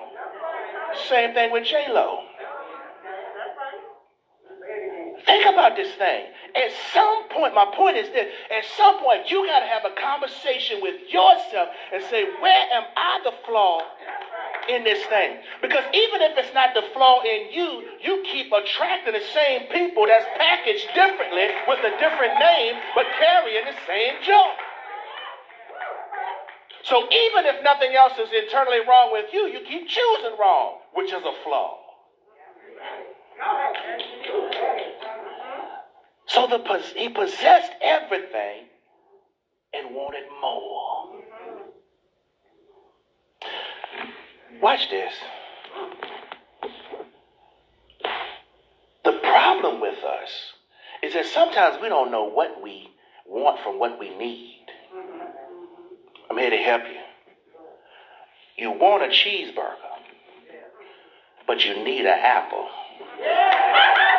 Same 1.08 1.34
thing 1.34 1.52
with 1.52 1.64
J 1.66 1.86
Lo. 1.90 2.20
Think 5.26 5.47
about 5.58 5.76
this 5.76 5.90
thing. 5.98 6.30
At 6.54 6.70
some 6.94 7.30
point, 7.34 7.58
my 7.58 7.66
point 7.74 7.98
is 7.98 8.10
this: 8.14 8.30
at 8.54 8.66
some 8.78 9.02
point, 9.02 9.30
you 9.30 9.42
got 9.50 9.66
to 9.66 9.66
have 9.66 9.82
a 9.90 9.94
conversation 9.98 10.80
with 10.86 11.02
yourself 11.10 11.74
and 11.92 12.04
say, 12.14 12.30
where 12.40 12.66
am 12.78 12.86
I 12.96 13.20
the 13.26 13.34
flaw 13.46 13.82
in 14.70 14.84
this 14.84 15.04
thing. 15.08 15.40
Because 15.62 15.84
even 15.94 16.22
if 16.22 16.38
it's 16.38 16.54
not 16.54 16.76
the 16.76 16.84
flaw 16.94 17.24
in 17.24 17.52
you, 17.52 17.88
you 18.04 18.24
keep 18.28 18.52
attracting 18.52 19.14
the 19.14 19.24
same 19.34 19.68
people 19.72 20.06
that's 20.08 20.28
packaged 20.38 20.88
differently 20.94 21.48
with 21.68 21.80
a 21.80 21.96
different 22.00 22.36
name, 22.40 22.76
but 22.94 23.06
carrying 23.18 23.66
the 23.66 23.78
same 23.88 24.20
junk. 24.24 24.60
So 26.84 27.04
even 27.04 27.48
if 27.48 27.64
nothing 27.64 27.96
else 27.96 28.14
is 28.20 28.30
internally 28.32 28.80
wrong 28.88 29.12
with 29.12 29.32
you, 29.34 29.48
you 29.48 29.60
keep 29.68 29.88
choosing 29.88 30.36
wrong, 30.40 30.80
which 30.94 31.12
is 31.12 31.24
a 31.24 31.36
flaw. 31.44 31.80
So 36.38 36.46
the, 36.46 36.84
he 36.96 37.10
possessed 37.10 37.72
everything 37.82 38.66
and 39.74 39.96
wanted 39.96 40.26
more. 40.40 41.24
Watch 44.62 44.88
this. 44.92 45.14
The 49.04 49.14
problem 49.14 49.82
with 49.82 49.98
us 50.04 50.30
is 51.02 51.14
that 51.16 51.26
sometimes 51.26 51.82
we 51.82 51.90
don't 51.90 52.12
know 52.12 52.26
what 52.26 52.62
we 52.62 52.88
want 53.26 53.60
from 53.62 53.80
what 53.80 53.98
we 54.00 54.16
need. 54.16 54.68
I'm 56.30 56.38
here 56.38 56.52
to 56.52 56.58
help 56.58 56.84
you. 56.84 58.64
You 58.64 58.72
want 58.74 59.02
a 59.02 59.08
cheeseburger, 59.08 59.74
but 61.48 61.66
you 61.66 61.84
need 61.84 62.02
an 62.02 62.20
apple. 62.20 62.68
I'm 63.26 64.17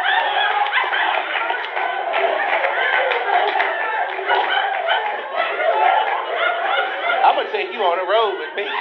to 7.49 7.57
take 7.57 7.73
you 7.73 7.81
on 7.81 7.99
a 7.99 8.05
road 8.09 8.39
with 8.39 8.57
me. 8.57 8.67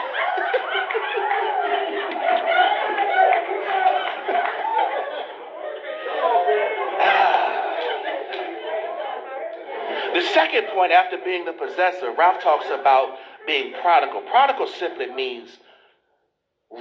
The 10.14 10.24
second 10.34 10.68
point, 10.74 10.92
after 10.92 11.18
being 11.24 11.46
the 11.46 11.54
possessor, 11.54 12.12
Ralph 12.18 12.42
talks 12.42 12.66
about 12.68 13.18
being 13.46 13.74
prodigal. 13.84 14.22
Prodigal 14.22 14.68
simply 14.68 15.12
means 15.14 15.60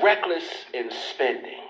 reckless 0.03 0.45
in 0.73 0.91
spending. 0.91 1.61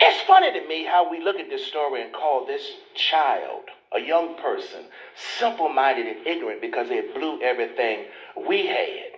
It's 0.00 0.20
funny 0.26 0.52
to 0.58 0.66
me 0.66 0.84
how 0.84 1.08
we 1.08 1.22
look 1.22 1.36
at 1.36 1.48
this 1.48 1.66
story 1.66 2.02
and 2.02 2.12
call 2.12 2.44
this 2.44 2.62
child, 2.96 3.62
a 3.94 4.00
young 4.00 4.36
person, 4.36 4.84
simple 5.38 5.68
minded 5.68 6.06
and 6.06 6.26
ignorant 6.26 6.60
because 6.60 6.88
they 6.88 7.00
blew 7.14 7.40
everything 7.42 8.06
we 8.46 8.66
had. 8.66 9.14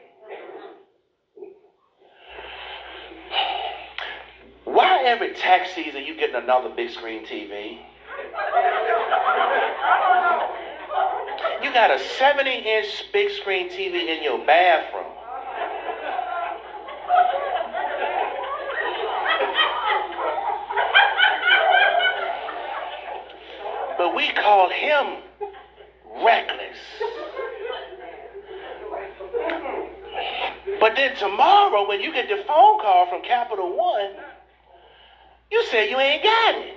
Why 4.64 5.04
every 5.04 5.32
tax 5.32 5.74
season 5.74 6.04
you 6.04 6.14
getting 6.16 6.36
another 6.36 6.68
big 6.68 6.90
screen 6.90 7.24
TV? 7.24 7.78
You 11.62 11.72
got 11.72 11.90
a 11.90 11.98
70 11.98 12.50
inch 12.50 13.04
big 13.12 13.30
screen 13.30 13.70
TV 13.70 14.08
in 14.08 14.22
your 14.22 14.44
bathroom. 14.44 15.15
But 23.98 24.14
we 24.14 24.28
call 24.32 24.68
him 24.70 25.22
reckless. 26.22 26.78
But 30.80 30.94
then 30.96 31.16
tomorrow, 31.16 31.88
when 31.88 32.00
you 32.00 32.12
get 32.12 32.28
the 32.28 32.36
phone 32.46 32.80
call 32.80 33.06
from 33.08 33.22
Capital 33.22 33.76
One, 33.76 34.10
you 35.50 35.64
say 35.66 35.90
you 35.90 35.98
ain't 35.98 36.22
got 36.22 36.54
it. 36.56 36.74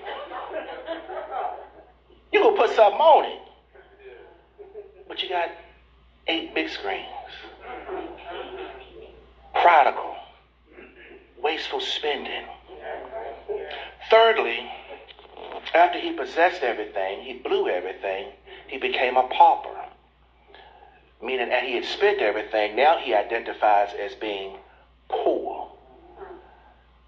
You 2.31 2.41
gonna 2.41 2.55
put 2.57 2.69
something 2.75 2.99
on 2.99 3.25
it. 3.25 3.39
But 5.07 5.21
you 5.23 5.29
got 5.29 5.49
eight 6.27 6.53
big 6.53 6.69
screens. 6.69 7.05
Prodigal. 9.53 10.15
Wasteful 11.41 11.81
spending. 11.81 12.45
Thirdly, 14.09 14.69
after 15.73 15.99
he 15.99 16.13
possessed 16.13 16.63
everything, 16.63 17.21
he 17.21 17.33
blew 17.33 17.69
everything, 17.69 18.31
he 18.67 18.77
became 18.77 19.17
a 19.17 19.27
pauper. 19.27 19.75
Meaning 21.21 21.49
that 21.49 21.63
he 21.63 21.75
had 21.75 21.85
spent 21.85 22.21
everything, 22.21 22.75
now 22.75 22.97
he 22.97 23.13
identifies 23.13 23.89
as 23.99 24.15
being 24.15 24.57
poor 25.09 25.71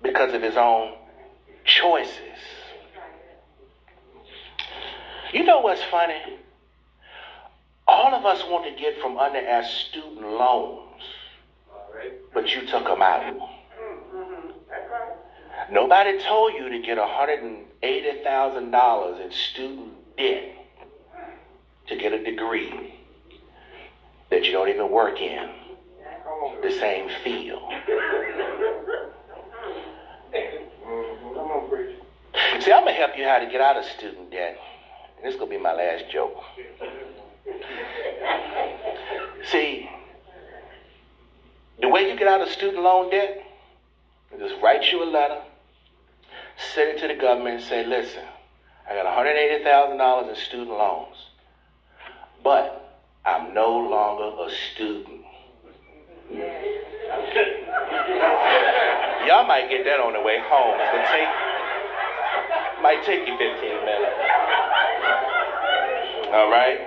because 0.02 0.34
of 0.34 0.42
his 0.42 0.58
own 0.58 0.94
choices. 1.64 2.18
You 5.34 5.46
know 5.46 5.62
what's 5.62 5.84
funny? 5.84 6.40
All 7.88 8.14
of 8.14 8.26
us 8.26 8.44
want 8.48 8.66
to 8.66 8.82
get 8.82 9.02
from 9.02 9.18
under 9.18 9.40
our 9.40 9.64
student 9.64 10.22
loans, 10.22 11.02
but 12.34 12.54
you 12.54 12.68
took 12.68 12.84
them 12.84 13.02
out. 13.02 13.24
Mm-hmm. 13.24 15.74
Nobody 15.74 16.20
told 16.20 16.54
you 16.54 16.70
to 16.70 16.82
get 16.82 16.98
$180,000 17.84 19.26
in 19.26 19.32
student 19.32 19.94
debt 20.18 20.56
to 21.88 21.96
get 21.96 22.14
a 22.14 22.24
degree 22.24 22.96
that 24.30 24.46
you 24.46 24.52
don't 24.52 24.70
even 24.70 24.90
work 24.90 25.20
in 25.20 25.50
the 26.62 26.72
same 26.72 27.10
field. 27.24 27.64
See, 32.60 32.72
I'm 32.72 32.84
going 32.84 32.94
to 32.94 33.00
help 33.00 33.18
you 33.18 33.24
how 33.24 33.40
to 33.40 33.48
get 33.48 33.60
out 33.60 33.76
of 33.76 33.86
student 33.86 34.30
debt. 34.30 34.58
And 35.18 35.26
this 35.26 35.34
is 35.34 35.40
going 35.40 35.52
to 35.52 35.58
be 35.58 35.62
my 35.62 35.74
last 35.74 36.10
joke. 36.12 36.38
See, 39.46 39.90
the 41.82 41.90
way 41.90 42.08
you 42.10 42.18
get 42.18 42.28
out 42.28 42.42
of 42.42 42.50
student 42.50 42.84
loan 42.84 43.10
debt, 43.10 43.44
just 44.38 44.62
write 44.62 44.92
you 44.92 45.04
a 45.04 45.06
letter, 45.06 45.42
send 46.74 46.98
it 46.98 47.02
to 47.02 47.08
the 47.08 47.20
government 47.20 47.56
and 47.56 47.64
say, 47.64 47.86
listen, 47.86 48.24
I 48.90 48.96
got 48.96 49.06
$180,000 49.06 50.30
in 50.30 50.36
student 50.36 50.70
loans, 50.70 51.16
but 52.44 53.00
I'm 53.26 53.54
no 53.54 53.78
longer 53.78 54.44
a 54.44 54.50
student. 54.74 55.22
Y'all 59.28 59.46
might 59.46 59.70
get 59.70 59.84
that 59.86 60.00
on 60.00 60.14
the 60.14 60.22
way 60.22 60.40
home. 60.44 60.80
It's 60.80 60.92
gonna 60.92 61.08
take 61.12 61.28
might 62.82 63.04
take 63.06 63.28
you 63.28 63.38
15 63.38 63.86
minutes. 63.86 64.18
All 66.34 66.50
right? 66.50 66.80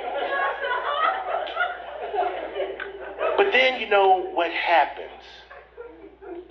But 3.37 3.53
then 3.53 3.81
you 3.81 3.89
know 3.89 4.31
what 4.33 4.51
happens. 4.51 5.11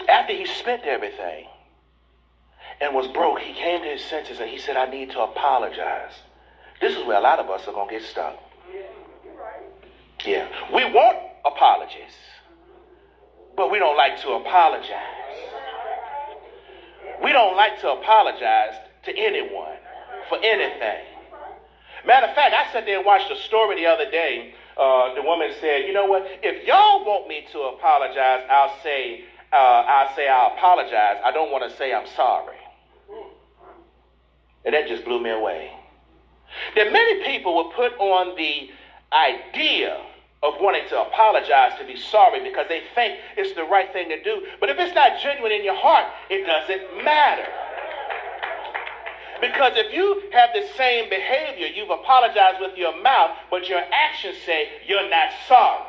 After 0.07 0.33
he 0.33 0.45
spent 0.45 0.83
everything, 0.83 1.47
and 2.83 2.93
was 2.93 3.07
broke, 3.07 3.39
he 3.39 3.53
came 3.53 3.81
to 3.81 3.87
his 3.87 4.03
senses 4.03 4.39
and 4.41 4.49
he 4.49 4.57
said, 4.57 4.75
I 4.75 4.89
need 4.89 5.11
to 5.11 5.21
apologize. 5.21 6.11
This 6.81 6.97
is 6.97 7.05
where 7.05 7.17
a 7.17 7.21
lot 7.21 7.39
of 7.39 7.49
us 7.49 7.65
are 7.65 7.71
going 7.71 7.87
to 7.87 7.99
get 7.99 8.03
stuck. 8.03 8.37
Yeah. 10.25 10.47
We 10.73 10.83
want 10.91 11.17
apologies, 11.45 12.15
but 13.55 13.71
we 13.71 13.79
don't 13.79 13.95
like 13.95 14.21
to 14.21 14.31
apologize. 14.31 14.89
We 17.23 17.31
don't 17.31 17.55
like 17.55 17.79
to 17.81 17.91
apologize 17.91 18.75
to 19.05 19.17
anyone 19.17 19.77
for 20.27 20.37
anything. 20.43 21.05
Matter 22.05 22.27
of 22.27 22.35
fact, 22.35 22.53
I 22.53 22.71
sat 22.73 22.85
there 22.85 22.97
and 22.97 23.05
watched 23.05 23.31
a 23.31 23.37
story 23.37 23.77
the 23.77 23.85
other 23.85 24.11
day. 24.11 24.55
Uh, 24.75 25.13
the 25.15 25.21
woman 25.21 25.51
said, 25.61 25.85
"You 25.85 25.93
know 25.93 26.05
what? 26.05 26.25
If 26.41 26.67
y'all 26.67 27.05
want 27.05 27.29
me 27.29 27.45
to 27.53 27.59
apologize, 27.61 28.43
I'll 28.49 28.75
say, 28.81 29.23
uh, 29.53 29.55
I'll 29.55 30.13
say 30.15 30.27
I 30.27 30.47
apologize. 30.47 31.21
I 31.23 31.31
don't 31.31 31.51
want 31.51 31.69
to 31.69 31.77
say 31.77 31.93
I'm 31.93 32.07
sorry." 32.07 32.57
And 34.65 34.73
that 34.73 34.87
just 34.87 35.05
blew 35.05 35.21
me 35.21 35.29
away. 35.29 35.71
That 36.75 36.91
many 36.91 37.23
people 37.23 37.55
will 37.55 37.71
put 37.71 37.93
on 37.99 38.35
the 38.35 38.69
idea 39.11 39.99
of 40.43 40.55
wanting 40.59 40.87
to 40.89 41.01
apologize, 41.01 41.71
to 41.79 41.85
be 41.85 41.97
sorry, 41.97 42.43
because 42.43 42.67
they 42.67 42.81
think 42.93 43.19
it's 43.37 43.55
the 43.55 43.63
right 43.63 43.91
thing 43.93 44.09
to 44.09 44.21
do. 44.23 44.45
But 44.59 44.69
if 44.69 44.77
it's 44.77 44.93
not 44.93 45.21
genuine 45.21 45.51
in 45.51 45.63
your 45.63 45.75
heart, 45.75 46.05
it 46.29 46.45
doesn't 46.45 47.03
matter. 47.03 47.47
Because 49.39 49.73
if 49.75 49.93
you 49.93 50.23
have 50.31 50.49
the 50.53 50.67
same 50.77 51.09
behavior, 51.09 51.67
you've 51.67 51.89
apologized 51.89 52.59
with 52.61 52.77
your 52.77 53.01
mouth, 53.01 53.31
but 53.49 53.67
your 53.67 53.81
actions 53.91 54.37
say 54.45 54.69
you're 54.87 55.09
not 55.09 55.31
sorry. 55.47 55.83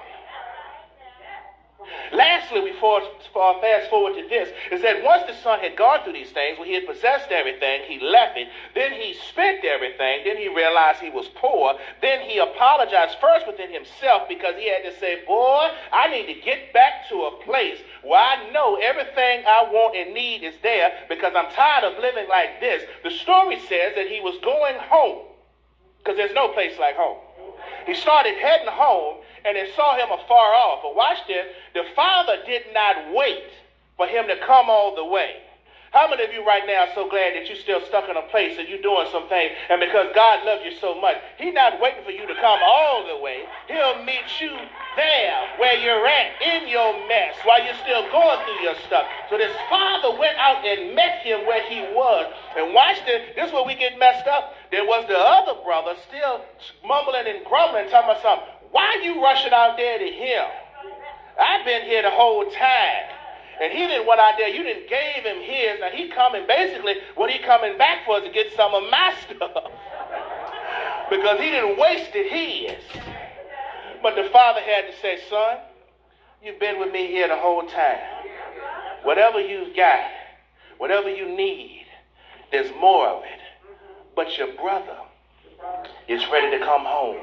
Lastly, 2.12 2.70
uh, 2.70 3.60
fast 3.60 3.90
forward 3.90 4.14
to 4.14 4.28
this, 4.28 4.50
is 4.70 4.82
that 4.82 5.02
once 5.02 5.24
the 5.26 5.34
son 5.42 5.60
had 5.60 5.76
gone 5.76 6.04
through 6.04 6.12
these 6.12 6.30
things, 6.30 6.58
when 6.58 6.68
he 6.68 6.74
had 6.74 6.86
possessed 6.86 7.30
everything, 7.30 7.82
he 7.86 7.98
left 8.00 8.36
it. 8.36 8.48
Then 8.74 8.92
he 8.92 9.14
spent 9.30 9.64
everything. 9.64 10.22
Then 10.24 10.36
he 10.36 10.48
realized 10.48 11.00
he 11.00 11.10
was 11.10 11.28
poor. 11.34 11.74
Then 12.00 12.20
he 12.28 12.38
apologized 12.38 13.18
first 13.20 13.46
within 13.46 13.72
himself 13.72 14.28
because 14.28 14.54
he 14.56 14.68
had 14.68 14.84
to 14.84 14.98
say, 14.98 15.24
Boy, 15.26 15.70
I 15.92 16.08
need 16.10 16.26
to 16.26 16.40
get 16.40 16.72
back 16.72 17.08
to 17.08 17.22
a 17.24 17.42
place 17.44 17.78
where 18.02 18.20
I 18.20 18.50
know 18.52 18.76
everything 18.76 19.44
I 19.46 19.68
want 19.70 19.96
and 19.96 20.14
need 20.14 20.42
is 20.44 20.54
there 20.62 20.92
because 21.08 21.32
I'm 21.36 21.50
tired 21.52 21.84
of 21.84 22.00
living 22.00 22.28
like 22.28 22.60
this. 22.60 22.82
The 23.02 23.10
story 23.10 23.58
says 23.60 23.94
that 23.96 24.08
he 24.08 24.20
was 24.20 24.38
going 24.42 24.76
home 24.78 25.26
because 25.98 26.16
there's 26.16 26.34
no 26.34 26.48
place 26.48 26.78
like 26.78 26.96
home. 26.96 27.23
He 27.86 27.94
started 27.94 28.36
heading 28.36 28.68
home 28.68 29.18
and 29.44 29.56
they 29.56 29.70
saw 29.76 29.96
him 29.96 30.10
afar 30.10 30.54
off. 30.54 30.80
But 30.82 30.96
watch 30.96 31.18
this 31.26 31.46
the 31.74 31.84
father 31.94 32.38
did 32.46 32.62
not 32.72 33.14
wait 33.14 33.44
for 33.96 34.06
him 34.06 34.26
to 34.28 34.36
come 34.46 34.70
all 34.70 34.94
the 34.94 35.04
way. 35.04 35.43
How 35.94 36.10
many 36.10 36.26
of 36.26 36.34
you 36.34 36.42
right 36.42 36.66
now 36.66 36.90
are 36.90 36.94
so 36.98 37.06
glad 37.06 37.38
that 37.38 37.46
you're 37.46 37.62
still 37.62 37.78
stuck 37.86 38.10
in 38.10 38.18
a 38.18 38.26
place 38.26 38.58
and 38.58 38.66
you're 38.66 38.82
doing 38.82 39.06
something, 39.14 39.46
and 39.70 39.78
because 39.78 40.10
God 40.10 40.42
loves 40.42 40.66
you 40.66 40.74
so 40.82 40.98
much, 40.98 41.22
He's 41.38 41.54
not 41.54 41.78
waiting 41.78 42.02
for 42.02 42.10
you 42.10 42.26
to 42.26 42.34
come 42.34 42.58
all 42.66 43.06
the 43.06 43.22
way. 43.22 43.46
He'll 43.70 44.02
meet 44.02 44.26
you 44.42 44.50
there 44.98 45.38
where 45.62 45.78
you're 45.78 46.02
at 46.02 46.34
in 46.42 46.66
your 46.66 46.98
mess 47.06 47.38
while 47.46 47.62
you're 47.62 47.78
still 47.86 48.10
going 48.10 48.42
through 48.42 48.58
your 48.66 48.74
stuff. 48.90 49.06
So 49.30 49.38
this 49.38 49.54
father 49.70 50.18
went 50.18 50.34
out 50.34 50.66
and 50.66 50.98
met 50.98 51.22
him 51.22 51.46
where 51.46 51.62
he 51.70 51.86
was. 51.94 52.26
And 52.58 52.74
watch 52.74 52.98
this. 53.06 53.30
This 53.38 53.46
is 53.46 53.52
where 53.54 53.62
we 53.62 53.78
get 53.78 53.96
messed 53.96 54.26
up. 54.26 54.50
There 54.74 54.82
was 54.82 55.06
the 55.06 55.14
other 55.14 55.62
brother 55.62 55.94
still 56.10 56.42
mumbling 56.82 57.30
and 57.30 57.46
grumbling, 57.46 57.86
talking 57.86 58.10
about 58.10 58.22
something. 58.22 58.50
Why 58.74 58.98
are 58.98 59.02
you 59.06 59.22
rushing 59.22 59.54
out 59.54 59.78
there 59.78 60.02
to 60.02 60.10
him? 60.10 60.44
I've 61.38 61.64
been 61.64 61.86
here 61.86 62.02
the 62.02 62.10
whole 62.10 62.50
time. 62.50 63.14
And 63.60 63.72
he 63.72 63.86
didn't 63.86 64.06
went 64.06 64.20
out 64.20 64.34
there, 64.38 64.48
you 64.48 64.62
didn't 64.62 64.88
gave 64.88 65.24
him 65.24 65.40
his. 65.40 65.80
Now 65.80 65.90
he 65.90 66.08
coming 66.08 66.46
basically 66.46 66.94
what 67.14 67.30
he 67.30 67.38
coming 67.38 67.78
back 67.78 68.04
for 68.04 68.18
is 68.18 68.24
to 68.24 68.30
get 68.30 68.52
some 68.56 68.74
of 68.74 68.82
my 68.90 69.14
stuff. 69.24 69.70
because 71.10 71.38
he 71.38 71.50
didn't 71.50 71.78
wasted 71.78 72.26
his. 72.26 72.78
But 74.02 74.16
the 74.16 74.28
father 74.30 74.60
had 74.60 74.90
to 74.90 74.96
say, 75.00 75.18
son, 75.30 75.58
you've 76.42 76.60
been 76.60 76.78
with 76.78 76.92
me 76.92 77.06
here 77.06 77.28
the 77.28 77.36
whole 77.36 77.62
time. 77.62 78.00
Whatever 79.02 79.40
you've 79.40 79.74
got, 79.76 80.00
whatever 80.78 81.08
you 81.08 81.26
need, 81.26 81.86
there's 82.50 82.70
more 82.80 83.08
of 83.08 83.22
it. 83.24 83.40
But 84.14 84.36
your 84.36 84.52
brother 84.54 84.98
is 86.08 86.22
ready 86.30 86.58
to 86.58 86.64
come 86.64 86.84
home. 86.84 87.18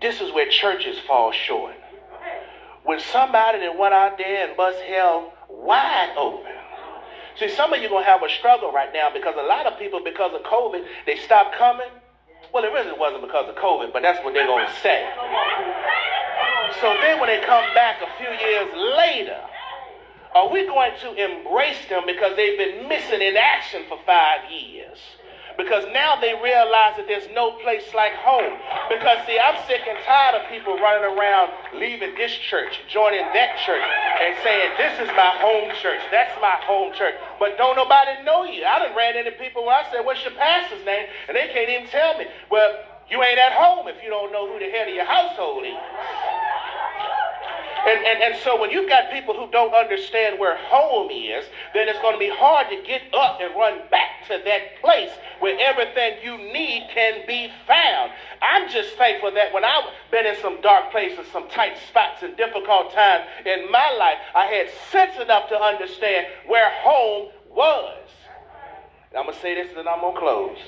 This 0.00 0.20
is 0.20 0.32
where 0.32 0.48
churches 0.48 0.98
fall 1.06 1.32
short. 1.32 1.74
When 2.84 2.98
somebody 3.00 3.60
that 3.60 3.78
went 3.78 3.94
out 3.94 4.18
there 4.18 4.48
and 4.48 4.56
bust 4.56 4.78
hell 4.82 5.32
wide 5.48 6.14
open. 6.18 6.50
See, 7.38 7.48
some 7.48 7.72
of 7.72 7.80
you 7.80 7.88
going 7.88 8.04
to 8.04 8.10
have 8.10 8.22
a 8.22 8.28
struggle 8.28 8.72
right 8.72 8.92
now 8.92 9.08
because 9.12 9.34
a 9.38 9.46
lot 9.46 9.66
of 9.66 9.78
people, 9.78 10.00
because 10.04 10.34
of 10.34 10.42
COVID, 10.42 10.84
they 11.06 11.16
stopped 11.16 11.56
coming. 11.56 11.88
Well, 12.52 12.64
it 12.64 12.72
really 12.72 12.98
wasn't 12.98 13.22
because 13.22 13.48
of 13.48 13.54
COVID, 13.56 13.92
but 13.92 14.02
that's 14.02 14.22
what 14.24 14.34
they're 14.34 14.46
going 14.46 14.66
to 14.66 14.74
say. 14.80 15.08
So 16.80 16.94
then 17.00 17.20
when 17.20 17.28
they 17.28 17.40
come 17.46 17.64
back 17.74 18.02
a 18.02 18.10
few 18.18 18.28
years 18.28 18.68
later, 18.98 19.40
are 20.34 20.50
we 20.50 20.66
going 20.66 20.92
to 21.00 21.08
embrace 21.14 21.88
them 21.88 22.02
because 22.06 22.36
they've 22.36 22.58
been 22.58 22.88
missing 22.88 23.22
in 23.22 23.36
action 23.36 23.82
for 23.88 23.98
five 24.04 24.50
years? 24.50 24.98
Because 25.56 25.84
now 25.92 26.16
they 26.20 26.34
realize 26.42 26.96
that 26.96 27.06
there's 27.06 27.28
no 27.34 27.52
place 27.60 27.84
like 27.94 28.12
home. 28.14 28.56
Because, 28.88 29.24
see, 29.26 29.38
I'm 29.38 29.56
sick 29.66 29.82
and 29.88 29.98
tired 30.04 30.40
of 30.40 30.48
people 30.48 30.78
running 30.78 31.04
around 31.04 31.52
leaving 31.74 32.14
this 32.14 32.32
church, 32.32 32.80
joining 32.88 33.24
that 33.32 33.60
church, 33.64 33.84
and 34.20 34.36
saying, 34.42 34.70
This 34.76 34.94
is 35.00 35.08
my 35.16 35.32
home 35.40 35.70
church. 35.80 36.00
That's 36.10 36.32
my 36.40 36.56
home 36.64 36.92
church. 36.94 37.14
But 37.38 37.56
don't 37.58 37.76
nobody 37.76 38.22
know 38.24 38.44
you. 38.44 38.64
I 38.64 38.78
done 38.78 38.96
ran 38.96 39.16
into 39.16 39.32
people 39.32 39.66
where 39.66 39.76
I 39.76 39.84
said, 39.90 40.04
What's 40.04 40.22
your 40.24 40.34
pastor's 40.34 40.84
name? 40.84 41.06
And 41.28 41.36
they 41.36 41.48
can't 41.52 41.68
even 41.68 41.88
tell 41.88 42.18
me. 42.18 42.26
Well, 42.50 42.78
you 43.10 43.22
ain't 43.22 43.38
at 43.38 43.52
home 43.52 43.88
if 43.88 44.02
you 44.02 44.08
don't 44.08 44.32
know 44.32 44.48
who 44.48 44.58
the 44.58 44.70
head 44.70 44.88
of 44.88 44.94
your 44.94 45.04
household 45.04 45.64
is. 45.64 45.76
And, 47.84 48.06
and, 48.06 48.22
and 48.22 48.42
so 48.42 48.60
when 48.60 48.70
you've 48.70 48.88
got 48.88 49.10
people 49.10 49.34
who 49.34 49.50
don't 49.50 49.74
understand 49.74 50.38
where 50.38 50.56
home 50.56 51.10
is, 51.10 51.44
then 51.74 51.88
it's 51.88 51.98
going 51.98 52.14
to 52.14 52.18
be 52.18 52.30
hard 52.30 52.68
to 52.70 52.76
get 52.86 53.02
up 53.12 53.40
and 53.40 53.54
run 53.56 53.80
back 53.90 54.26
to 54.28 54.40
that 54.44 54.80
place 54.80 55.10
where 55.40 55.58
everything 55.58 56.22
you 56.22 56.38
need 56.38 56.88
can 56.94 57.26
be 57.26 57.50
found. 57.66 58.12
I'm 58.40 58.70
just 58.70 58.94
thankful 58.94 59.32
that 59.32 59.52
when 59.52 59.64
I've 59.64 59.90
been 60.12 60.26
in 60.26 60.36
some 60.40 60.60
dark 60.60 60.92
places, 60.92 61.26
some 61.32 61.48
tight 61.48 61.76
spots, 61.88 62.22
and 62.22 62.36
difficult 62.36 62.92
times 62.92 63.24
in 63.44 63.70
my 63.72 63.90
life, 63.98 64.18
I 64.34 64.46
had 64.46 64.70
sense 64.92 65.20
enough 65.20 65.48
to 65.48 65.60
understand 65.60 66.26
where 66.46 66.70
home 66.82 67.30
was. 67.50 68.08
And 69.10 69.18
I'm 69.18 69.24
going 69.24 69.34
to 69.34 69.42
say 69.42 69.54
this 69.54 69.76
and 69.76 69.88
I'm 69.88 70.00
going 70.00 70.14
to 70.14 70.20
close. 70.20 70.58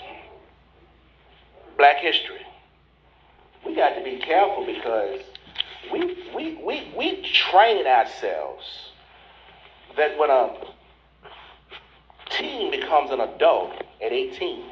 Black 1.78 1.98
history. 1.98 2.44
We 3.64 3.76
got 3.76 3.94
to 3.94 4.02
be 4.02 4.18
careful 4.18 4.66
because 4.66 5.20
we, 5.92 6.16
we, 6.34 6.54
we, 6.64 6.92
we 6.96 7.22
train 7.22 7.86
ourselves 7.86 8.64
that 9.96 10.18
when 10.18 10.30
a 10.30 10.54
teen 12.30 12.70
becomes 12.70 13.10
an 13.10 13.20
adult 13.20 13.72
at 14.04 14.12
18, 14.12 14.64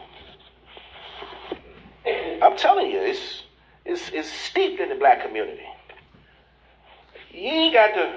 I'm 2.42 2.56
telling 2.56 2.90
you, 2.90 2.98
it's, 2.98 3.42
it's, 3.84 4.08
it's 4.10 4.30
steeped 4.30 4.80
in 4.80 4.88
the 4.88 4.96
black 4.96 5.24
community. 5.24 5.62
You 7.30 7.48
ain't 7.48 7.74
got 7.74 7.94
to 7.94 8.16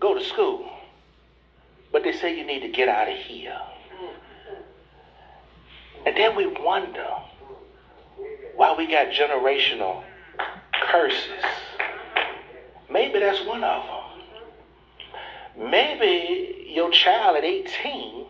go 0.00 0.14
to 0.14 0.24
school, 0.24 0.68
but 1.92 2.02
they 2.02 2.12
say 2.12 2.36
you 2.36 2.44
need 2.44 2.60
to 2.60 2.68
get 2.68 2.88
out 2.88 3.08
of 3.08 3.16
here. 3.16 3.58
And 6.04 6.16
then 6.16 6.36
we 6.36 6.46
wonder 6.46 7.06
why 8.54 8.74
we 8.76 8.86
got 8.86 9.08
generational 9.08 10.02
curses. 10.96 11.28
Maybe 12.90 13.18
that's 13.18 13.44
one 13.44 13.62
of 13.62 13.84
them. 13.84 15.70
Maybe 15.70 16.70
your 16.74 16.90
child 16.90 17.36
at 17.36 17.44
18 17.44 18.26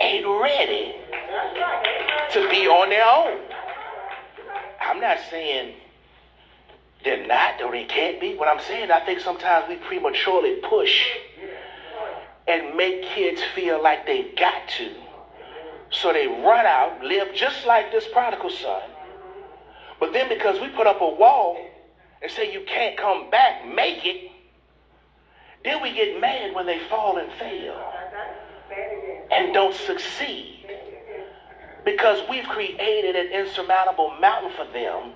ain't 0.00 0.26
ready 0.26 0.94
to 2.32 2.48
be 2.50 2.66
on 2.66 2.90
their 2.90 3.04
own. 3.04 3.40
I'm 4.80 5.00
not 5.00 5.18
saying 5.30 5.74
they're 7.04 7.26
not 7.26 7.62
or 7.62 7.70
they 7.72 7.84
can't 7.84 8.20
be. 8.20 8.34
What 8.34 8.48
I'm 8.48 8.62
saying, 8.64 8.90
I 8.90 9.00
think 9.04 9.20
sometimes 9.20 9.68
we 9.68 9.76
prematurely 9.76 10.56
push 10.68 11.06
and 12.48 12.76
make 12.76 13.04
kids 13.04 13.40
feel 13.54 13.80
like 13.82 14.06
they've 14.06 14.34
got 14.36 14.68
to. 14.78 14.90
So 15.90 16.12
they 16.12 16.26
run 16.26 16.66
out, 16.66 17.02
live 17.02 17.34
just 17.34 17.66
like 17.66 17.92
this 17.92 18.06
prodigal 18.12 18.50
son. 18.50 18.82
But 20.00 20.14
then 20.14 20.30
because 20.30 20.58
we 20.60 20.68
put 20.68 20.86
up 20.86 21.02
a 21.02 21.08
wall 21.08 21.58
and 22.22 22.32
say 22.32 22.52
you 22.52 22.64
can't 22.66 22.96
come 22.96 23.30
back, 23.30 23.66
make 23.68 24.04
it, 24.06 24.32
then 25.62 25.82
we 25.82 25.92
get 25.92 26.18
mad 26.18 26.54
when 26.54 26.64
they 26.64 26.78
fall 26.88 27.18
and 27.18 27.30
fail 27.32 27.78
and 29.30 29.52
don't 29.52 29.74
succeed. 29.74 30.66
Because 31.84 32.26
we've 32.28 32.44
created 32.44 33.14
an 33.14 33.32
insurmountable 33.32 34.14
mountain 34.20 34.52
for 34.52 34.64
them 34.72 35.12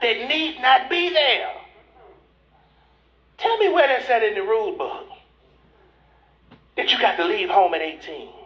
that 0.00 0.28
need 0.28 0.60
not 0.60 0.88
be 0.88 1.10
there. 1.10 1.52
Tell 3.36 3.56
me 3.58 3.68
where 3.68 3.86
that's 3.86 4.08
at 4.08 4.22
in 4.22 4.34
the 4.34 4.42
rule 4.42 4.76
book. 4.76 5.08
That 6.76 6.90
you 6.90 6.98
got 6.98 7.16
to 7.16 7.24
leave 7.24 7.50
home 7.50 7.74
at 7.74 7.82
18 7.82 8.41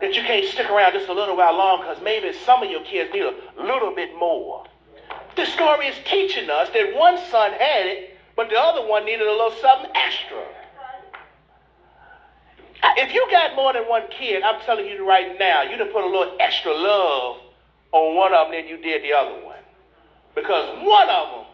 that 0.00 0.14
you 0.14 0.22
can't 0.22 0.46
stick 0.46 0.68
around 0.70 0.92
just 0.92 1.08
a 1.08 1.12
little 1.12 1.36
while 1.36 1.56
long 1.56 1.80
because 1.80 2.02
maybe 2.02 2.32
some 2.44 2.62
of 2.62 2.70
your 2.70 2.82
kids 2.82 3.12
need 3.12 3.22
a 3.22 3.34
little 3.62 3.94
bit 3.94 4.14
more. 4.18 4.64
The 5.36 5.46
story 5.46 5.86
is 5.86 5.96
teaching 6.04 6.50
us 6.50 6.68
that 6.70 6.94
one 6.94 7.18
son 7.30 7.52
had 7.52 7.86
it, 7.86 8.18
but 8.36 8.48
the 8.50 8.56
other 8.56 8.86
one 8.86 9.04
needed 9.04 9.26
a 9.26 9.30
little 9.30 9.52
something 9.60 9.90
extra. 9.94 10.44
If 12.98 13.12
you 13.14 13.26
got 13.30 13.56
more 13.56 13.72
than 13.72 13.82
one 13.84 14.02
kid, 14.10 14.42
I'm 14.42 14.60
telling 14.62 14.86
you 14.86 15.06
right 15.06 15.38
now, 15.38 15.62
you'd 15.62 15.80
have 15.80 15.92
put 15.92 16.04
a 16.04 16.06
little 16.06 16.36
extra 16.40 16.72
love 16.72 17.38
on 17.92 18.16
one 18.16 18.32
of 18.34 18.48
them 18.48 18.60
than 18.60 18.68
you 18.68 18.76
did 18.76 19.02
the 19.02 19.12
other 19.12 19.44
one. 19.44 19.56
Because 20.34 20.78
one 20.84 21.08
of 21.08 21.30
them 21.30 21.46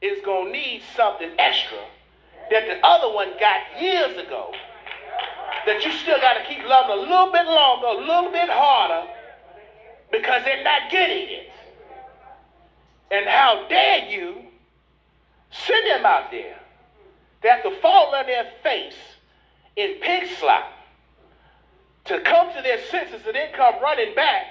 is 0.00 0.24
going 0.24 0.46
to 0.46 0.52
need 0.52 0.82
something 0.96 1.30
extra 1.38 1.78
that 2.50 2.66
the 2.66 2.86
other 2.86 3.14
one 3.14 3.30
got 3.38 3.60
years 3.80 4.16
ago 4.16 4.52
that 5.66 5.84
you 5.84 5.92
still 5.92 6.18
got 6.20 6.34
to 6.34 6.44
keep 6.48 6.64
loving 6.64 6.98
a 6.98 7.00
little 7.00 7.32
bit 7.32 7.46
longer, 7.46 7.86
a 7.86 8.06
little 8.06 8.30
bit 8.30 8.48
harder, 8.50 9.08
because 10.10 10.42
they're 10.44 10.64
not 10.64 10.90
getting 10.90 11.28
it. 11.28 11.50
And 13.10 13.26
how 13.26 13.66
dare 13.68 14.08
you 14.08 14.42
send 15.50 15.86
them 15.86 16.04
out 16.04 16.30
there? 16.30 16.58
They 17.42 17.48
have 17.48 17.62
to 17.62 17.80
fall 17.80 18.14
on 18.14 18.26
their 18.26 18.46
face 18.62 18.96
in 19.76 19.96
pig 20.00 20.28
slop 20.38 20.64
to 22.06 22.20
come 22.20 22.48
to 22.54 22.62
their 22.62 22.80
senses 22.90 23.22
and 23.26 23.34
then 23.34 23.52
come 23.54 23.74
running 23.82 24.14
back 24.14 24.44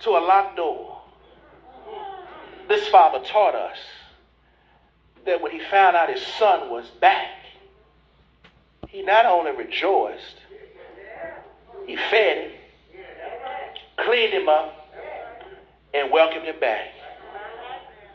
to 0.00 0.10
a 0.10 0.20
locked 0.20 0.56
door. 0.56 1.00
This 2.68 2.88
father 2.88 3.24
taught 3.24 3.54
us 3.54 3.78
that 5.24 5.40
when 5.40 5.52
he 5.52 5.60
found 5.60 5.96
out 5.96 6.10
his 6.10 6.24
son 6.38 6.70
was 6.70 6.86
back, 7.00 7.45
he 8.88 9.02
not 9.02 9.26
only 9.26 9.52
rejoiced, 9.52 10.36
he 11.86 11.96
fed 11.96 12.38
him, 12.38 12.50
cleaned 13.98 14.32
him 14.32 14.48
up, 14.48 14.88
and 15.94 16.10
welcomed 16.10 16.44
him 16.44 16.58
back. 16.60 16.88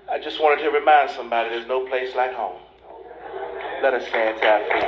I 0.09 0.19
just 0.19 0.41
wanted 0.41 0.63
to 0.63 0.69
remind 0.71 1.09
somebody 1.11 1.49
there's 1.49 1.67
no 1.67 1.87
place 1.87 2.15
like 2.15 2.33
home. 2.33 2.59
Let 3.81 3.93
us 3.93 4.07
stand 4.07 4.39
to 4.41 4.47
our 4.47 4.59
feet. 4.59 4.71